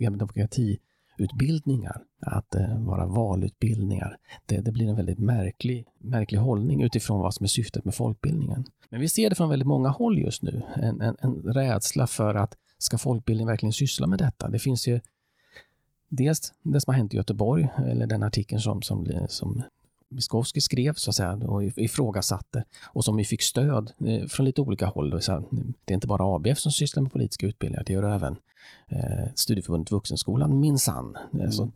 [0.00, 0.78] demokrati,
[1.22, 4.16] utbildningar, att eh, vara valutbildningar.
[4.46, 8.64] Det, det blir en väldigt märklig, märklig hållning utifrån vad som är syftet med folkbildningen.
[8.88, 10.62] Men vi ser det från väldigt många håll just nu.
[10.76, 14.48] En, en, en rädsla för att ska folkbildningen verkligen syssla med detta?
[14.48, 15.00] Det finns ju
[16.08, 19.62] dels det som har hänt i Göteborg, eller den artikeln som, som, som
[20.14, 24.60] Miskovsky skrev så att säga, och ifrågasatte och som vi fick stöd eh, från lite
[24.60, 25.10] olika håll.
[25.10, 28.36] Det är inte bara ABF som sysslar med politiska utbildningar, det gör även
[28.88, 31.16] eh, Studieförbundet Vuxenskolan minsann.
[31.34, 31.52] Mm.
[31.52, 31.70] Så,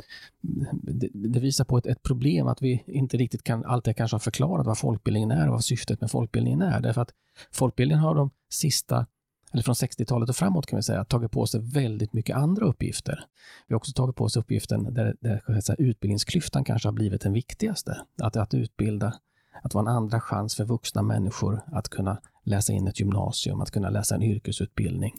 [0.72, 4.20] det, det, visar på ett, ett, problem att vi inte riktigt kan alltid kanske ha
[4.20, 6.80] förklarat vad folkbildningen är och vad syftet med folkbildningen är.
[6.80, 7.12] Därför att
[7.52, 9.06] folkbildningen har de sista
[9.56, 13.24] eller från 60-talet och framåt kan vi säga, tagit på sig väldigt mycket andra uppgifter.
[13.66, 17.32] Vi har också tagit på oss uppgiften där, där säga, utbildningsklyftan kanske har blivit den
[17.32, 18.00] viktigaste.
[18.22, 19.14] Att, att utbilda,
[19.62, 23.70] att vara en andra chans för vuxna människor att kunna läsa in ett gymnasium, att
[23.70, 25.14] kunna läsa en yrkesutbildning.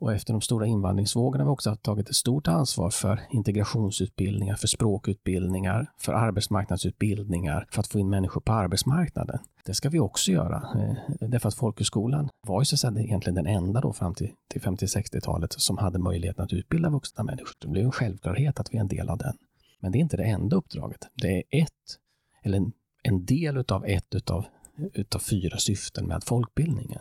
[0.00, 4.66] Och efter de stora invandringsvågorna har vi också tagit ett stort ansvar för integrationsutbildningar, för
[4.66, 9.38] språkutbildningar, för arbetsmarknadsutbildningar, för att få in människor på arbetsmarknaden.
[9.64, 13.34] Det ska vi också göra, eh, därför att folkhögskolan var ju så att säga egentligen
[13.34, 17.54] den enda då fram till, till 50-60-talet som hade möjligheten att utbilda vuxna människor.
[17.60, 19.36] Det blev en självklarhet att vi är en del av den.
[19.80, 21.08] Men det är inte det enda uppdraget.
[21.14, 21.98] Det är ett,
[22.42, 24.44] eller en, en del utav ett utav,
[24.92, 27.00] utav fyra syften med folkbildningen.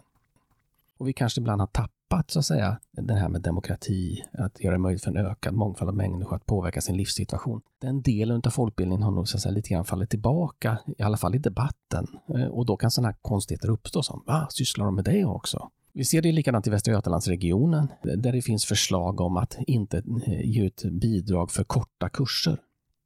[0.98, 1.99] Och vi kanske ibland har tappat
[2.32, 5.90] så att säga det här med demokrati, att göra det möjligt för en ökad mångfald
[5.90, 7.62] av människor att påverka sin livssituation.
[7.82, 11.18] Den delen av folkbildningen har nog så att säga, lite grann fallit tillbaka, i alla
[11.18, 12.08] fall i debatten.
[12.36, 15.70] Eh, och då kan sådana här konstigheter uppstå som, va, sysslar de med det också?
[15.94, 20.42] Vi ser det likadant i Västra Götalandsregionen, där det finns förslag om att inte eh,
[20.50, 22.58] ge ut bidrag för korta kurser.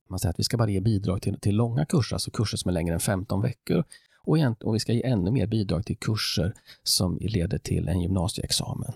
[0.09, 2.69] Man säger att vi ska bara ge bidrag till, till långa kurser, alltså kurser som
[2.69, 3.83] är längre än 15 veckor
[4.25, 8.93] och, och vi ska ge ännu mer bidrag till kurser som leder till en gymnasieexamen.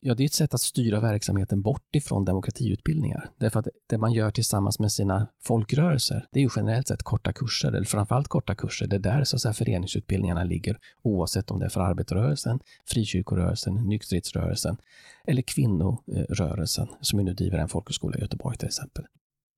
[0.00, 3.30] Ja, det är ett sätt att styra verksamheten bort ifrån demokratiutbildningar.
[3.38, 7.32] Därför att det man gör tillsammans med sina folkrörelser, det är ju generellt sett korta
[7.32, 8.86] kurser, eller framförallt korta kurser.
[8.86, 13.74] Det är där så att säga, föreningsutbildningarna ligger, oavsett om det är för arbetarrörelsen, frikyrkorörelsen,
[13.74, 14.76] nykterhetsrörelsen
[15.26, 19.04] eller kvinnorörelsen, som ju nu driver en folkhögskola i Göteborg till exempel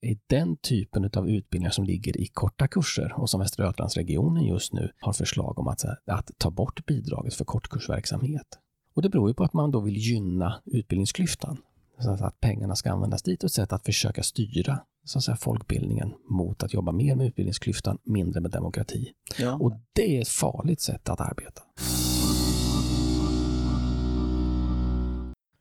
[0.00, 4.72] är den typen av utbildningar som ligger i korta kurser och som Västra Götalandsregionen just
[4.72, 8.58] nu har förslag om att, att ta bort bidraget för kortkursverksamhet.
[8.94, 11.56] Och det beror ju på att man då vill gynna utbildningsklyftan.
[12.00, 15.36] Så att pengarna ska användas dit och ett sätt att försöka styra så att säga,
[15.36, 19.12] folkbildningen mot att jobba mer med utbildningsklyftan, mindre med demokrati.
[19.38, 19.54] Ja.
[19.54, 21.62] Och det är ett farligt sätt att arbeta.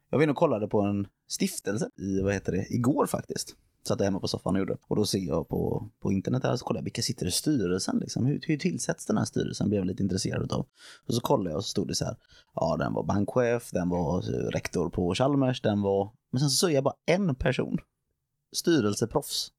[0.10, 3.56] Jag var inne och kollade på en stiftelse i, vad heter det, igår faktiskt.
[3.88, 4.78] Satt hemma på soffan och gjorde.
[4.88, 7.98] Och då ser jag på, på internet här så kollar jag vilka sitter i styrelsen
[7.98, 8.26] liksom.
[8.26, 9.70] Hur, hur tillsätts den här styrelsen?
[9.70, 10.68] Blev jag lite intresserad av.
[11.08, 12.16] Och så kollade jag och så stod det så här.
[12.56, 16.12] Ja, den var bankchef, den var eh, rektor på Chalmers, den var...
[16.32, 17.78] Men sen så såg jag bara en person.
[18.56, 19.52] Styrelseproffs.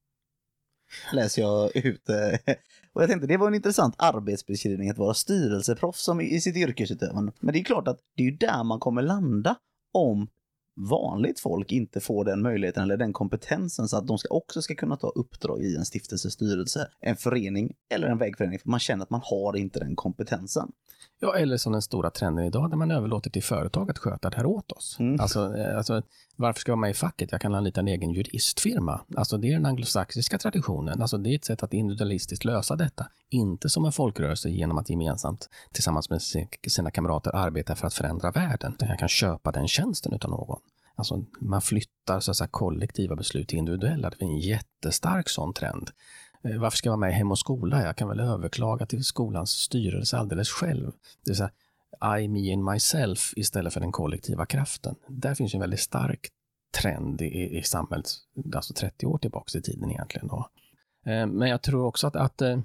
[1.12, 2.08] Läser jag ut.
[2.08, 2.54] Eh,
[2.92, 7.32] och jag tänkte det var en intressant arbetsbeskrivning att vara styrelseproffs som i sitt yrkesutövande.
[7.40, 9.56] Men det är klart att det är ju där man kommer landa
[9.92, 10.28] om
[10.78, 14.74] vanligt folk inte får den möjligheten eller den kompetensen så att de ska också ska
[14.74, 19.10] kunna ta uppdrag i en stiftelsestyrelse, en förening eller en vägförening för man känner att
[19.10, 20.68] man har inte den kompetensen.
[21.20, 24.36] Ja, eller som den stora trenden idag där man överlåter till företag att sköta det
[24.36, 24.96] här åt oss.
[25.00, 25.20] Mm.
[25.20, 26.02] Alltså, eh, alltså,
[26.38, 27.32] varför ska jag vara med i facket?
[27.32, 29.00] Jag kan anlita en egen juristfirma.
[29.16, 31.02] Alltså, det är den anglosaxiska traditionen.
[31.02, 33.06] Alltså, det är ett sätt att individualistiskt lösa detta.
[33.28, 36.22] Inte som en folkrörelse genom att gemensamt tillsammans med
[36.68, 38.76] sina kamrater arbeta för att förändra världen.
[38.78, 40.60] Jag kan köpa den tjänsten utav någon.
[40.94, 44.10] Alltså, man flyttar så att säga, kollektiva beslut till individuella.
[44.10, 45.90] Det är en jättestark sån trend.
[46.44, 47.82] Eh, varför ska jag vara med i Hem och skola?
[47.82, 50.86] Jag kan väl överklaga till skolans styrelse alldeles själv.
[51.24, 51.50] Det vill säga,
[52.18, 54.94] i, me and myself istället för den kollektiva kraften.
[55.08, 56.28] Där finns en väldigt stark
[56.82, 58.06] trend i, i samhället,
[58.54, 60.28] alltså 30 år tillbaka i tiden egentligen.
[60.28, 60.48] Då.
[61.06, 62.60] Eh, men jag tror också att, att eh,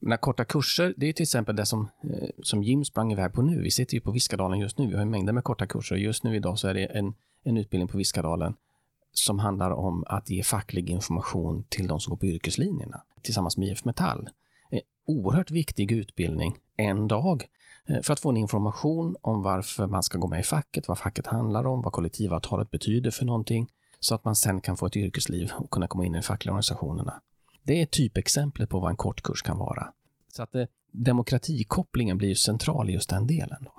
[0.00, 3.42] när korta kurser, det är till exempel det som, eh, som Jim sprang iväg på
[3.42, 3.62] nu.
[3.62, 4.86] Vi sitter ju på Viskadalen just nu.
[4.86, 5.96] Vi har mängder med korta kurser.
[5.96, 8.54] Just nu idag så är det en, en utbildning på Viskadalen
[9.12, 13.68] som handlar om att ge facklig information till de som går på yrkeslinjerna tillsammans med
[13.68, 14.28] IF Metall.
[14.70, 17.44] En oerhört viktig utbildning en dag
[17.88, 20.98] Eh, för att få en information om varför man ska gå med i facket, vad
[20.98, 23.68] facket handlar om, vad kollektivavtalet betyder för någonting.
[24.00, 26.52] så att man sen kan få ett yrkesliv och kunna komma in i de fackliga
[26.52, 27.20] organisationerna.
[27.62, 29.92] Det är typexemplet på vad en kortkurs kan vara.
[30.32, 33.58] Så att eh, demokratikopplingen blir ju central i just den delen.
[33.60, 33.72] Då.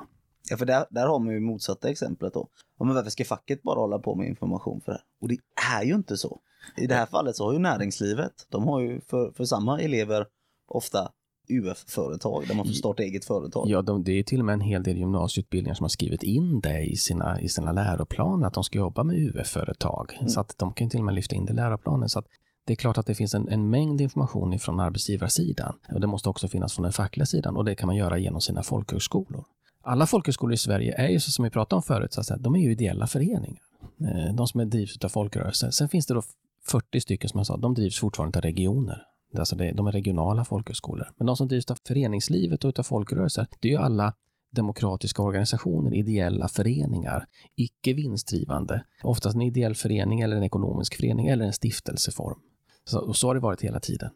[0.50, 2.48] Ja, för där, där har man ju motsatta exemplet då.
[2.80, 5.02] Ja, men varför ska facket bara hålla på med information för det?
[5.22, 5.38] Och det
[5.78, 6.40] är ju inte så.
[6.78, 10.26] I det här fallet så har ju näringslivet, de har ju för, för samma elever
[10.68, 11.12] ofta
[11.50, 13.70] UF-företag där man får starta eget företag.
[13.70, 16.60] Ja, de, det är till och med en hel del gymnasieutbildningar som har skrivit in
[16.60, 20.18] det i sina, i sina läroplaner, att de ska jobba med UF-företag.
[20.20, 20.30] Mm.
[20.30, 22.10] Så att de kan till och med lyfta in det i läroplanen.
[22.10, 22.26] Så att
[22.66, 25.76] det är klart att det finns en, en mängd information från arbetsgivarsidan.
[25.94, 28.42] Och det måste också finnas från den fackliga sidan och det kan man göra genom
[28.42, 29.44] sina folkhögskolor.
[29.82, 32.38] Alla folkhögskolor i Sverige är ju, så som vi pratade om förut, så att säga,
[32.38, 33.62] de är ju ideella föreningar.
[34.02, 35.70] Eh, De som är drivs av folkrörelser.
[35.70, 36.22] Sen finns det då
[36.68, 39.04] 40 stycken som jag sa, de drivs fortfarande av regioner.
[39.32, 41.12] Det är Alltså det, de är regionala folkhögskolor.
[41.18, 44.14] Men de som drivs av föreningslivet och av folkrörelser, det är ju alla
[44.52, 48.86] demokratiska organisationer, ideella föreningar, icke vinstdrivande.
[49.04, 52.40] Oftast en ideell förening eller en ekonomisk förening eller en stiftelseform.
[52.86, 54.10] Så, och så har det varit hela tiden.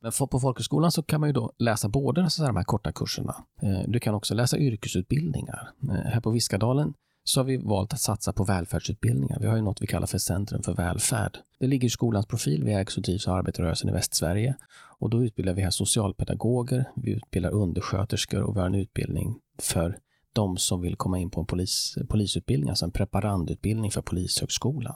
[0.00, 2.64] Men på folkhögskolan så kan man ju då läsa både alltså så här, de här
[2.64, 3.36] korta kurserna.
[3.62, 5.70] Eh, du kan också läsa yrkesutbildningar.
[5.82, 6.94] Eh, här på Viskadalen
[7.30, 9.38] så har vi valt att satsa på välfärdsutbildningar.
[9.40, 11.38] Vi har ju något vi kallar för Centrum för välfärd.
[11.58, 12.64] Det ligger i skolans profil.
[12.64, 14.56] Vi ägs och drivs av arbetarrörelsen i Västsverige.
[14.98, 19.98] Och då utbildar vi här socialpedagoger, vi utbildar undersköterskor och vi har en utbildning för
[20.32, 24.94] de som vill komma in på en polis, polisutbildning, alltså en preparandutbildning för Polishögskolan.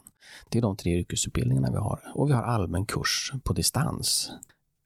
[0.48, 2.00] Det är de tre yrkesutbildningarna vi har.
[2.14, 4.30] Och vi har allmän kurs på distans.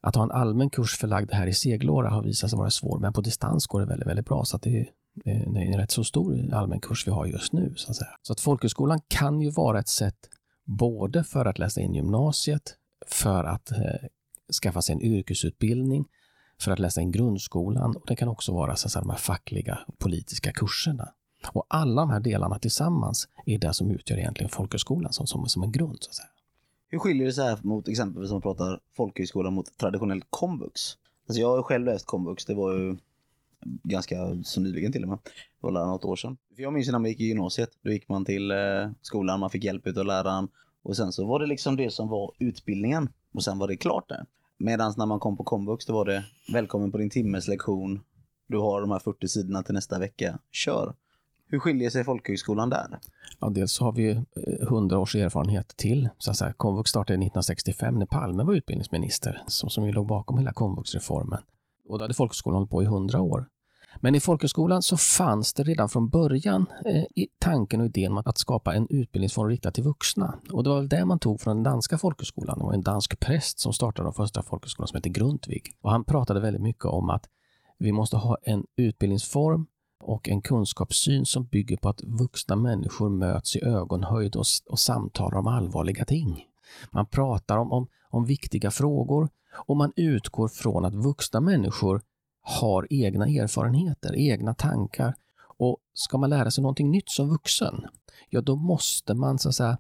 [0.03, 3.13] Att ha en allmän kurs förlagd här i Seglåra har visat sig vara svårt, men
[3.13, 4.45] på distans går det väldigt, väldigt bra.
[4.45, 4.89] Så att det, är,
[5.24, 7.74] Eh, det är en rätt så stor allmän kurs vi har just nu.
[7.76, 8.11] Så att, säga.
[8.22, 10.18] Så att folkhögskolan kan ju vara ett sätt
[10.64, 12.74] både för att läsa in gymnasiet,
[13.07, 13.78] för att eh,
[14.62, 16.04] skaffa sig en yrkesutbildning,
[16.61, 19.18] för att läsa in grundskolan och det kan också vara så att säga, de här
[19.18, 21.12] fackliga politiska kurserna.
[21.52, 25.62] Och alla de här delarna tillsammans är det som utgör egentligen folkhögskolan som, som, som
[25.62, 25.98] en grund.
[26.00, 26.28] Så att säga.
[26.88, 30.81] Hur skiljer det sig här mot exempelvis om man pratar folkhögskola mot traditionell komvux?
[31.28, 32.96] Alltså jag har själv läst komvux, det var ju
[33.64, 35.18] ganska så nyligen till och med.
[35.25, 36.37] Det var något år sedan.
[36.57, 38.57] För jag minns ju när man gick i gymnasiet, då gick man till eh,
[39.03, 40.49] skolan, man fick hjälp av läraren
[40.83, 44.09] och sen så var det liksom det som var utbildningen och sen var det klart
[44.09, 44.27] där.
[44.59, 48.01] Medan när man kom på komvux då var det välkommen på din timmes lektion,
[48.49, 50.94] du har de här 40 sidorna till nästa vecka, kör.
[51.51, 52.99] Hur skiljer sig folkhögskolan där?
[53.40, 54.23] Ja, dels har vi eh,
[54.62, 56.09] 100 års erfarenhet till.
[56.18, 60.38] Så att säga, komvux startade 1965 när Palme var utbildningsminister, som, som ju låg bakom
[60.38, 61.42] hela komvuxreformen.
[61.88, 63.48] Och då hade folkhögskolan hållit på i 100 år.
[64.01, 68.22] Men i folkhögskolan så fanns det redan från början eh, i tanken och idén om
[68.24, 70.38] att skapa en utbildningsform riktad till vuxna.
[70.53, 72.59] Och det var väl det man tog från den danska folkhögskolan.
[72.59, 75.77] Det var en dansk präst som startade den första folkhögskolan som hette Grundtvig.
[75.81, 77.24] Och han pratade väldigt mycket om att
[77.79, 79.66] vi måste ha en utbildningsform
[80.01, 85.38] och en kunskapssyn som bygger på att vuxna människor möts i ögonhöjd och, och samtalar
[85.38, 86.44] om allvarliga ting.
[86.90, 92.03] Man pratar om, om, om viktiga frågor och man utgår från att vuxna människor
[92.40, 95.14] har egna erfarenheter, egna tankar.
[95.59, 97.87] Och ska man lära sig någonting nytt som vuxen,
[98.29, 99.79] ja då måste man så att säga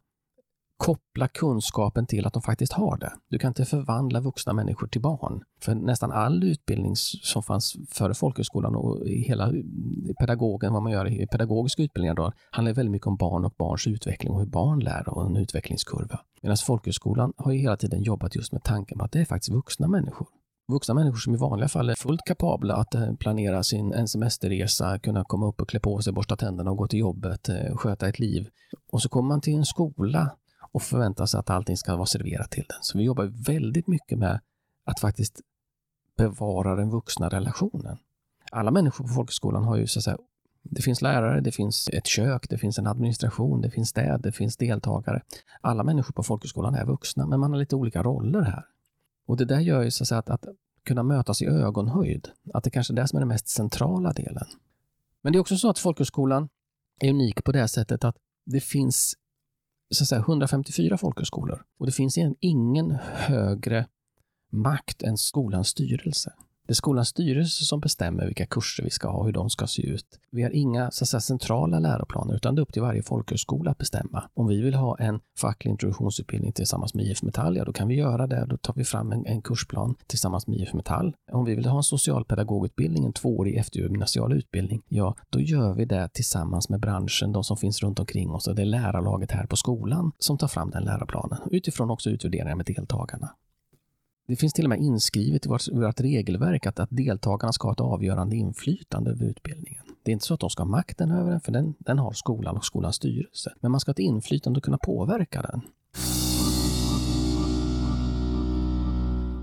[0.78, 3.12] koppla kunskapen till att de faktiskt har det.
[3.28, 5.42] Du kan inte förvandla vuxna människor till barn.
[5.60, 9.52] För nästan all utbildning som fanns före folkhögskolan och i hela eh,
[10.20, 13.86] pedagogen, vad man gör i pedagogiska utbildningar då, handlar väldigt mycket om barn och barns
[13.86, 16.20] utveckling och hur barn lär och en utvecklingskurva.
[16.42, 19.52] Medan folkhögskolan har ju hela tiden jobbat just med tanken på att det är faktiskt
[19.52, 20.28] vuxna människor.
[20.72, 24.98] Vuxna människor som i vanliga fall är fullt kapabla att eh, planera sin en semesterresa,
[24.98, 28.08] kunna komma upp och klä på sig, borsta tänderna och gå till jobbet, eh, sköta
[28.08, 28.48] ett liv.
[28.92, 30.30] Och så kommer man till en skola
[30.78, 32.78] och förväntar sig att allting ska vara serverat till den.
[32.80, 34.40] Så vi jobbar väldigt mycket med
[34.84, 35.40] att faktiskt
[36.16, 37.98] bevara den vuxna relationen.
[38.52, 40.18] Alla människor på folkhögskolan har ju så att säga,
[40.62, 44.32] det finns lärare, det finns ett kök, det finns en administration, det finns städ, det
[44.32, 45.22] finns deltagare.
[45.60, 48.64] Alla människor på folkhögskolan är vuxna, men man har lite olika roller här.
[49.26, 50.44] Och det där gör ju så att, säga, att, att
[50.84, 54.46] kunna mötas i ögonhöjd, att det kanske är det som är den mest centrala delen.
[55.22, 56.48] Men det är också så att folkhögskolan
[57.00, 59.14] är unik på det sättet att det finns
[59.94, 63.86] så att säga, 154 folkhögskolor och det finns ingen högre
[64.52, 66.32] makt än skolans styrelse.
[66.68, 69.66] Det är skolans styrelse som bestämmer vilka kurser vi ska ha, och hur de ska
[69.66, 70.06] se ut.
[70.30, 73.70] Vi har inga så att säga, centrala läroplaner, utan det är upp till varje folkhögskola
[73.70, 74.24] att bestämma.
[74.34, 77.94] Om vi vill ha en facklig introduktionsutbildning tillsammans med IF Metall, ja då kan vi
[77.94, 78.46] göra det.
[78.46, 81.14] Då tar vi fram en, en kursplan tillsammans med IF Metall.
[81.32, 86.08] Om vi vill ha en socialpedagogutbildning, en tvåårig eftergymnasial utbildning, ja då gör vi det
[86.12, 89.56] tillsammans med branschen, de som finns runt omkring oss och det är lärarlaget här på
[89.56, 93.30] skolan som tar fram den läroplanen, utifrån också utvärderingar med deltagarna.
[94.28, 97.72] Det finns till och med inskrivet i vårt, vårt regelverk att, att deltagarna ska ha
[97.72, 99.84] ett avgörande inflytande över utbildningen.
[100.02, 102.12] Det är inte så att de ska ha makten över den, för den, den har
[102.12, 103.52] skolan och skolans styrelse.
[103.60, 105.60] Men man ska ha ett inflytande och kunna påverka den.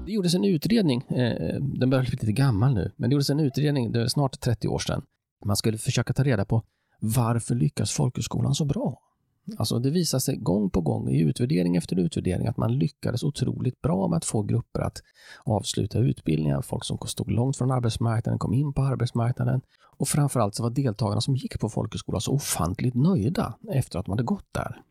[0.05, 3.39] Det gjordes en utredning, eh, den börjar bli lite gammal nu, men det gjordes en
[3.39, 5.01] utredning, det är snart 30 år sedan.
[5.45, 6.63] Man skulle försöka ta reda på
[6.99, 9.04] varför lyckas folkhögskolan så bra?
[9.57, 13.81] Alltså det visar sig gång på gång i utvärdering efter utvärdering att man lyckades otroligt
[13.81, 15.01] bra med att få grupper att
[15.43, 16.61] avsluta utbildningar.
[16.61, 19.61] Folk som stod långt från arbetsmarknaden kom in på arbetsmarknaden.
[19.97, 24.11] Och framförallt så var deltagarna som gick på folkhögskola så ofantligt nöjda efter att de
[24.11, 24.81] hade gått där.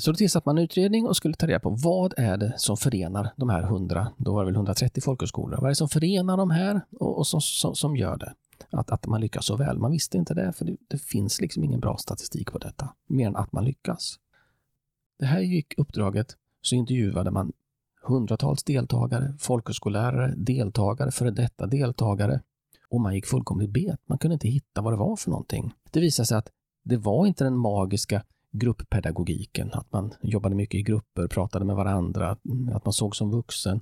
[0.00, 2.76] Så då tillsatte man en utredning och skulle ta reda på vad är det som
[2.76, 5.56] förenar de här 100, då var det väl 130 folkhögskolor.
[5.56, 8.32] Vad är det som förenar de här och, och som, som, som gör det?
[8.70, 9.78] Att, att man lyckas så väl.
[9.78, 13.26] Man visste inte det, för det, det finns liksom ingen bra statistik på detta, mer
[13.26, 14.16] än att man lyckas.
[15.18, 17.52] Det här gick uppdraget, så intervjuade man
[18.02, 22.40] hundratals deltagare, folkhögskollärare, deltagare, före detta deltagare.
[22.88, 24.00] Och man gick fullkomligt bet.
[24.06, 25.74] Man kunde inte hitta vad det var för någonting.
[25.90, 26.50] Det visade sig att
[26.82, 32.30] det var inte den magiska grupppedagogiken, att man jobbade mycket i grupper, pratade med varandra,
[32.72, 33.80] att man såg som vuxen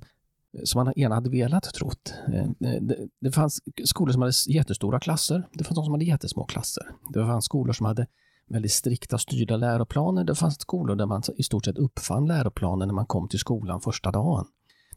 [0.63, 2.13] som man gärna hade velat trott.
[2.27, 5.47] Eh, eh, det, det fanns skolor som hade jättestora klasser.
[5.53, 6.83] Det fanns de som hade jättesmå klasser.
[7.13, 8.07] Det fanns skolor som hade
[8.47, 10.23] väldigt strikta styrda läroplaner.
[10.23, 13.81] Det fanns skolor där man i stort sett uppfann läroplanen när man kom till skolan
[13.81, 14.45] första dagen.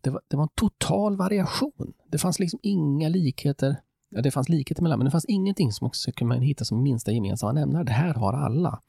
[0.01, 1.93] Det var, det var en total variation.
[2.07, 3.77] Det fanns liksom inga likheter.
[4.11, 6.83] Ja, det fanns likheter mellan, men det fanns ingenting som också kunde man hitta som
[6.83, 7.85] minsta gemensamma nämnare.
[7.85, 8.81] Det här har alla.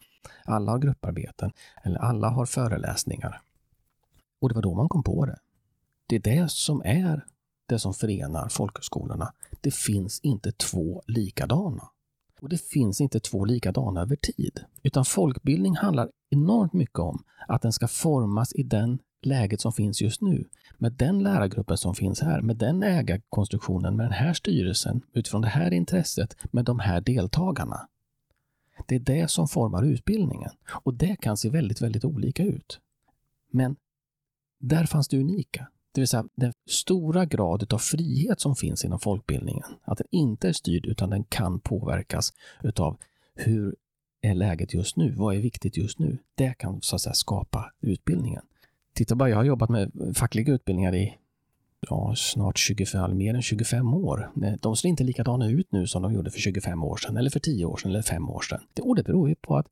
[0.46, 1.52] Alla har grupparbeten,
[1.84, 3.42] eller alla har föreläsningar.
[4.42, 5.38] Och det var då man kom på det.
[6.14, 7.26] Det är det som är
[7.70, 9.34] det som förenar folkhögskolorna.
[9.62, 11.90] Det finns inte två likadana.
[12.42, 14.60] Och det finns inte två likadana över tid.
[14.84, 20.02] Utan folkbildning handlar enormt mycket om att den ska formas i den läget som finns
[20.02, 20.50] just nu.
[20.78, 25.48] Med den lärargruppen som finns här, med den ägarkonstruktionen, med den här styrelsen, utifrån det
[25.48, 27.88] här intresset, med de här deltagarna.
[28.88, 30.52] Det är det som formar utbildningen.
[30.68, 32.80] Och det kan se väldigt, väldigt olika ut.
[33.52, 33.76] Men
[34.60, 35.68] där fanns det unika.
[35.94, 39.66] Det vill säga den stora grad av frihet som finns inom folkbildningen.
[39.84, 42.98] Att den inte är styrd utan den kan påverkas utav
[43.36, 43.76] hur
[44.22, 45.12] är läget just nu?
[45.12, 46.18] Vad är viktigt just nu?
[46.36, 48.42] Det kan så att säga skapa utbildningen.
[48.94, 51.18] Titta bara, jag har jobbat med fackliga utbildningar i
[51.90, 54.32] ja, snart 25, mer än 25 år.
[54.44, 57.30] Eh, de ser inte likadana ut nu som de gjorde för 25 år sedan, eller
[57.30, 58.62] för 10 år sedan, eller 5 år sedan.
[58.82, 59.68] Och det beror ju på att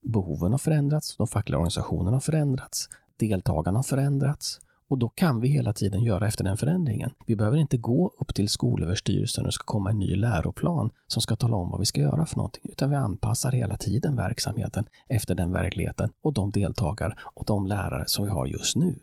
[0.00, 5.48] behoven har förändrats, de fackliga organisationerna har förändrats, deltagarna har förändrats och då kan vi
[5.48, 7.10] hela tiden göra efter den förändringen.
[7.26, 11.22] Vi behöver inte gå upp till Skolöverstyrelsen och det ska komma en ny läroplan som
[11.22, 14.84] ska tala om vad vi ska göra för någonting, utan vi anpassar hela tiden verksamheten
[15.08, 18.98] efter den verkligheten och de deltagare och de lärare som vi har just nu.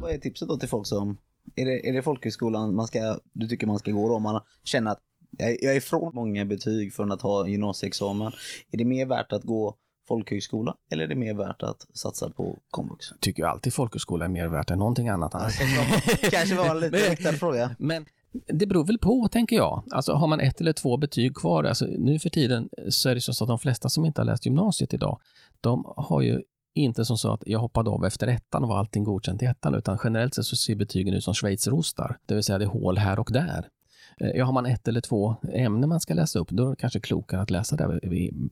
[0.00, 1.16] Vad är tipset då till folk som,
[1.56, 4.40] är det, är det folkhögskolan man ska, du tycker man ska gå då om man
[4.64, 5.00] känner att
[5.38, 8.32] jag är, jag är ifrån många betyg från att ha gymnasieexamen.
[8.70, 9.76] Är det mer värt att gå
[10.08, 13.10] folkhögskola eller är det mer värt att satsa på komvux?
[13.10, 15.34] Jag tycker alltid folkhögskola är mer värt än någonting annat.
[15.34, 15.62] Alltså,
[16.30, 17.76] kanske var en lite riktad fråga.
[17.78, 18.06] Men
[18.46, 19.84] det beror väl på, tänker jag.
[19.90, 23.20] Alltså har man ett eller två betyg kvar, alltså nu för tiden så är det
[23.20, 25.20] så att de flesta som inte har läst gymnasiet idag,
[25.60, 26.42] de har ju
[26.74, 29.74] inte som så att jag hoppade av efter ettan och var allting godkänt i ettan,
[29.74, 32.98] utan generellt sett så ser betygen ut som schweizerostar, det vill säga det är hål
[32.98, 33.68] här och där.
[34.16, 36.76] Eh, ja, har man ett eller två ämnen man ska läsa upp, då är det
[36.76, 38.00] kanske klokare att läsa det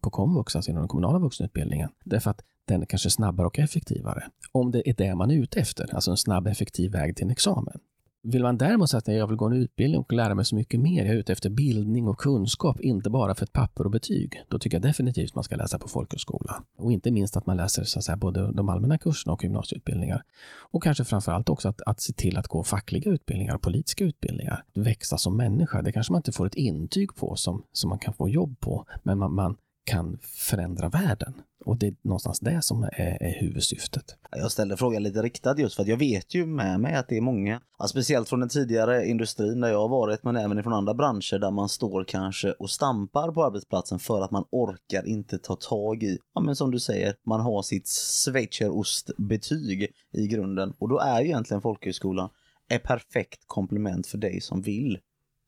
[0.01, 1.89] på komvux, alltså inom den kommunala vuxenutbildningen.
[2.05, 4.25] Därför att den är kanske snabbare och effektivare.
[4.53, 7.31] Om det är det man är ute efter, alltså en snabb effektiv väg till en
[7.31, 7.81] examen.
[8.25, 10.81] Vill man däremot säga att jag vill gå en utbildning och lära mig så mycket
[10.81, 14.43] mer, jag är ute efter bildning och kunskap, inte bara för ett papper och betyg,
[14.49, 16.63] då tycker jag definitivt man ska läsa på folkhögskola.
[16.79, 20.23] Och inte minst att man läser så att säga, både de allmänna kurserna och gymnasieutbildningar.
[20.59, 24.05] Och kanske framför allt också att, att se till att gå fackliga utbildningar och politiska
[24.05, 24.65] utbildningar.
[24.75, 28.15] Växa som människa, det kanske man inte får ett intyg på som, som man kan
[28.15, 31.35] få jobb på, men man, man kan förändra världen.
[31.65, 34.17] Och det är någonstans det som är, är huvudsyftet.
[34.31, 37.17] Jag ställer frågan lite riktad just för att jag vet ju med mig att det
[37.17, 40.73] är många, ja, speciellt från den tidigare industrin där jag har varit, men även från
[40.73, 45.39] andra branscher där man står kanske och stampar på arbetsplatsen för att man orkar inte
[45.39, 50.89] ta tag i, ja men som du säger, man har sitt schweizerostbetyg i grunden och
[50.89, 52.31] då är ju egentligen folkhögskolan
[52.69, 54.99] ett perfekt komplement för dig som vill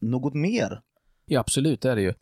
[0.01, 0.81] något mer.
[1.27, 2.15] Ja, absolut, det är det ju.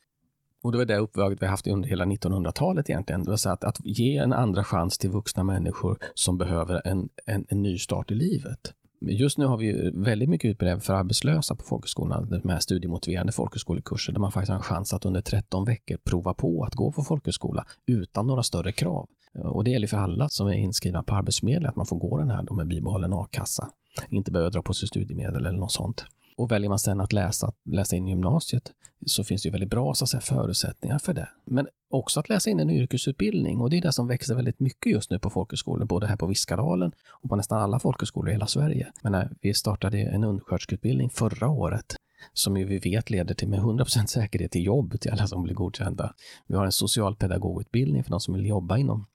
[0.62, 3.24] Och det var det uppdraget vi haft under hela 1900-talet egentligen.
[3.24, 7.08] Det vill säga att, att ge en andra chans till vuxna människor som behöver en,
[7.26, 8.72] en, en ny start i livet.
[9.00, 14.20] Just nu har vi väldigt mycket utbildning för arbetslösa på folkhögskolan, med studiemotiverande folkhögskolekurser där
[14.20, 17.66] man faktiskt har en chans att under 13 veckor prova på att gå på folkhögskola
[17.86, 19.08] utan några större krav.
[19.34, 22.30] Och det gäller för alla som är inskrivna på Arbetsförmedlingen att man får gå den
[22.30, 23.68] här då med bibehållen a-kassa.
[24.10, 26.04] Inte behöva dra på sig studiemedel eller något sånt.
[26.36, 28.72] Och väljer man sen att läsa, läsa in gymnasiet
[29.06, 31.28] så finns det ju väldigt bra så att säga, förutsättningar för det.
[31.44, 34.92] Men också att läsa in en yrkesutbildning och det är det som växer väldigt mycket
[34.92, 38.46] just nu på folkhögskolor, både här på Viskadalen och på nästan alla folkhögskolor i hela
[38.46, 38.92] Sverige.
[39.02, 41.96] Men vi startade en undersköterskeutbildning förra året
[42.32, 45.54] som ju vi vet leder till med 100% säkerhet till jobb till alla som blir
[45.54, 46.14] godkända.
[46.46, 49.06] Vi har en socialpedagogutbildning för de som vill jobba inom,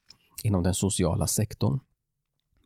[0.43, 1.80] inom den sociala sektorn.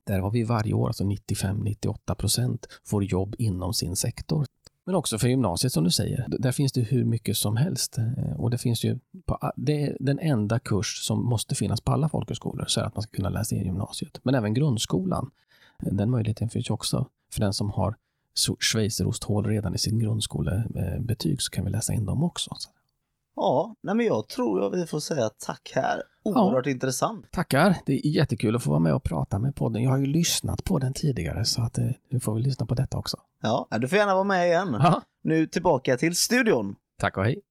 [0.03, 4.45] Där har vi varje år, alltså 95-98 procent, får jobb inom sin sektor.
[4.85, 6.25] Men också för gymnasiet som du säger.
[6.27, 7.97] Där finns det hur mycket som helst.
[7.97, 11.91] Eh, och det finns ju på, det är den enda kurs som måste finnas på
[11.91, 14.19] alla folkhögskolor så att man ska kunna läsa in gymnasiet.
[14.23, 15.31] Men även grundskolan.
[15.83, 17.95] Eh, den möjligheten finns ju också för den som har
[18.59, 22.55] schweizerosthål redan i sin grundskolebetyg så kan vi läsa in dem också.
[23.36, 26.03] Ja, nej men jag tror jag vi får säga tack här.
[26.23, 27.32] Oerhört intressant.
[27.32, 27.77] Tackar!
[27.86, 29.84] Det är jättekul att få vara med och prata med podden.
[29.84, 32.75] Jag har ju lyssnat på den tidigare så att eh, nu får vi lyssna på
[32.75, 33.17] detta också.
[33.41, 34.77] Ja, du får gärna vara med igen.
[34.79, 35.01] Ja.
[35.23, 36.75] Nu tillbaka till studion.
[36.99, 37.41] Tack och hej!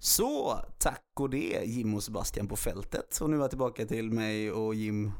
[0.00, 3.18] Så, tack och det Jim och Sebastian på fältet.
[3.20, 5.12] Och nu är jag tillbaka till mig och Jim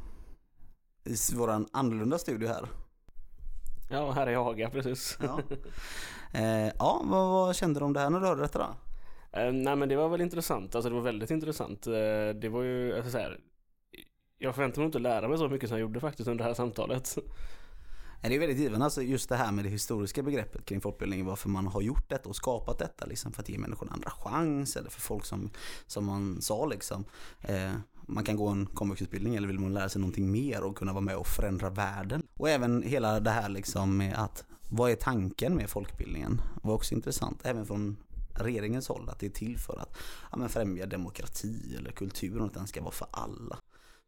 [1.04, 2.68] i våran annorlunda studio här.
[3.90, 5.18] Ja, här är Haga precis.
[5.22, 5.40] Ja,
[6.32, 8.76] eh, ja vad, vad kände du om det här när du hörde detta då?
[9.40, 11.86] Eh, nej men det var väl intressant, alltså det var väldigt intressant.
[11.86, 11.92] Eh,
[12.34, 13.40] det var ju, alltså så här,
[14.38, 16.48] jag förväntade mig inte att lära mig så mycket som jag gjorde faktiskt under det
[16.48, 17.18] här samtalet.
[18.22, 21.48] Det är väldigt givande, alltså just det här med det historiska begreppet kring folkbildning, varför
[21.48, 24.76] man har gjort detta och skapat detta liksom för att ge människor en andra chans
[24.76, 25.50] eller för folk som,
[25.86, 27.04] som man sa liksom,
[27.40, 27.72] eh,
[28.06, 31.04] man kan gå en komvuxutbildning eller vill man lära sig någonting mer och kunna vara
[31.04, 32.22] med och förändra världen.
[32.34, 36.40] Och även hela det här liksom med att, vad är tanken med folkbildningen?
[36.62, 37.96] var också intressant, även från
[38.34, 39.96] regeringens håll, att det är till för att
[40.30, 43.58] ja, men främja demokrati eller kultur och att den ska vara för alla.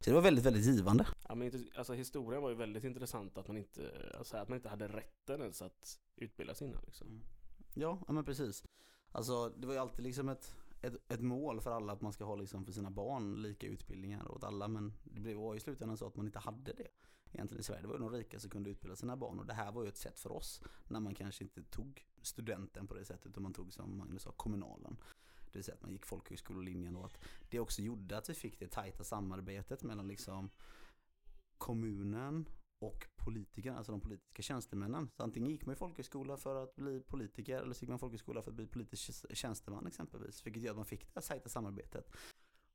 [0.01, 1.07] Så det var väldigt, väldigt givande.
[1.29, 3.81] Ja, men alltså historien var ju väldigt intressant att man inte,
[4.19, 7.23] alltså att man inte hade rätten ens att utbilda sig innan liksom.
[7.75, 8.65] Ja, ja men precis.
[9.13, 12.25] Alltså det var ju alltid liksom ett, ett, ett mål för alla att man ska
[12.25, 15.61] ha liksom för sina barn lika utbildningar åt alla men det blev- var ju i
[15.61, 16.89] slutändan så att man inte hade det
[17.33, 17.83] egentligen i Sverige.
[17.83, 19.89] Det var ju de rika som kunde utbilda sina barn och det här var ju
[19.89, 23.53] ett sätt för oss när man kanske inte tog studenten på det sättet utan man
[23.55, 24.97] tog som Magnus sa kommunalen.
[25.47, 27.19] Det vill säga att man gick folkhögskolelinjen och att
[27.51, 30.51] det också gjorde att vi fick det tajta samarbetet mellan liksom
[31.59, 32.49] kommunen
[32.79, 35.11] och politikerna, alltså de politiska tjänstemännen.
[35.17, 37.99] Så antingen gick man i folkhögskola för att bli politiker eller så gick man i
[37.99, 40.47] folkhögskola för att bli politisk tjänsteman exempelvis.
[40.47, 42.11] Vilket gör att man fick det här sajta samarbetet.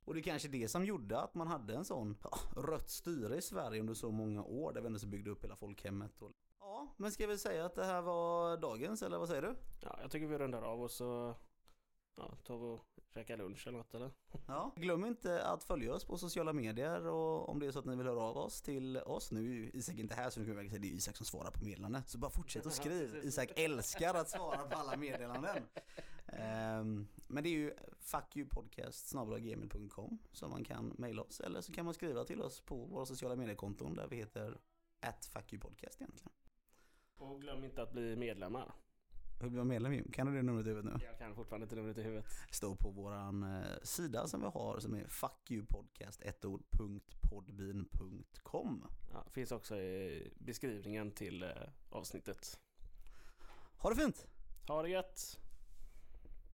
[0.04, 3.36] Och det är kanske det som gjorde att man hade en sån ja, rött styre
[3.36, 6.22] i Sverige under så många år där vi ändå så byggde upp hela folkhemmet.
[6.22, 6.30] Och...
[6.60, 9.56] Ja, men ska vi säga att det här var dagens eller vad säger du?
[9.80, 11.36] Ja, jag tycker vi rundar av och så
[12.16, 14.10] ja, tar vi och käkar lunch eller något eller?
[14.46, 17.84] Ja, glöm inte att följa oss på sociala medier och om det är så att
[17.84, 19.30] ni vill höra av oss till oss.
[19.30, 21.50] Nu är Isak inte här så nu kan vi säga det är Isak som svarar
[21.50, 22.02] på meddelanden.
[22.06, 23.16] Så bara fortsätt att skriva.
[23.22, 25.62] Isak älskar att svara på alla meddelanden.
[26.26, 31.94] Ehm, men det är ju fuckyoupodcast.gmail.com som man kan mejla oss eller så kan man
[31.94, 34.60] skriva till oss på våra sociala mediekonton där vi heter
[35.00, 36.32] at fuckyoupodcast egentligen.
[37.16, 38.74] Och glöm inte att bli medlemmar.
[39.42, 40.12] Hur blir man medlem Jim?
[40.12, 41.06] Kan du det numret i huvudet nu?
[41.06, 42.26] Jag kan fortfarande inte numret i huvudet.
[42.50, 48.84] står på våran eh, sida som vi har som är fuckyoupodcast ett ord, punkt, podbean.com.
[49.12, 51.48] Ja, finns också i beskrivningen till eh,
[51.90, 52.60] avsnittet.
[53.76, 54.26] Ha det fint!
[54.68, 55.40] Ha det gött!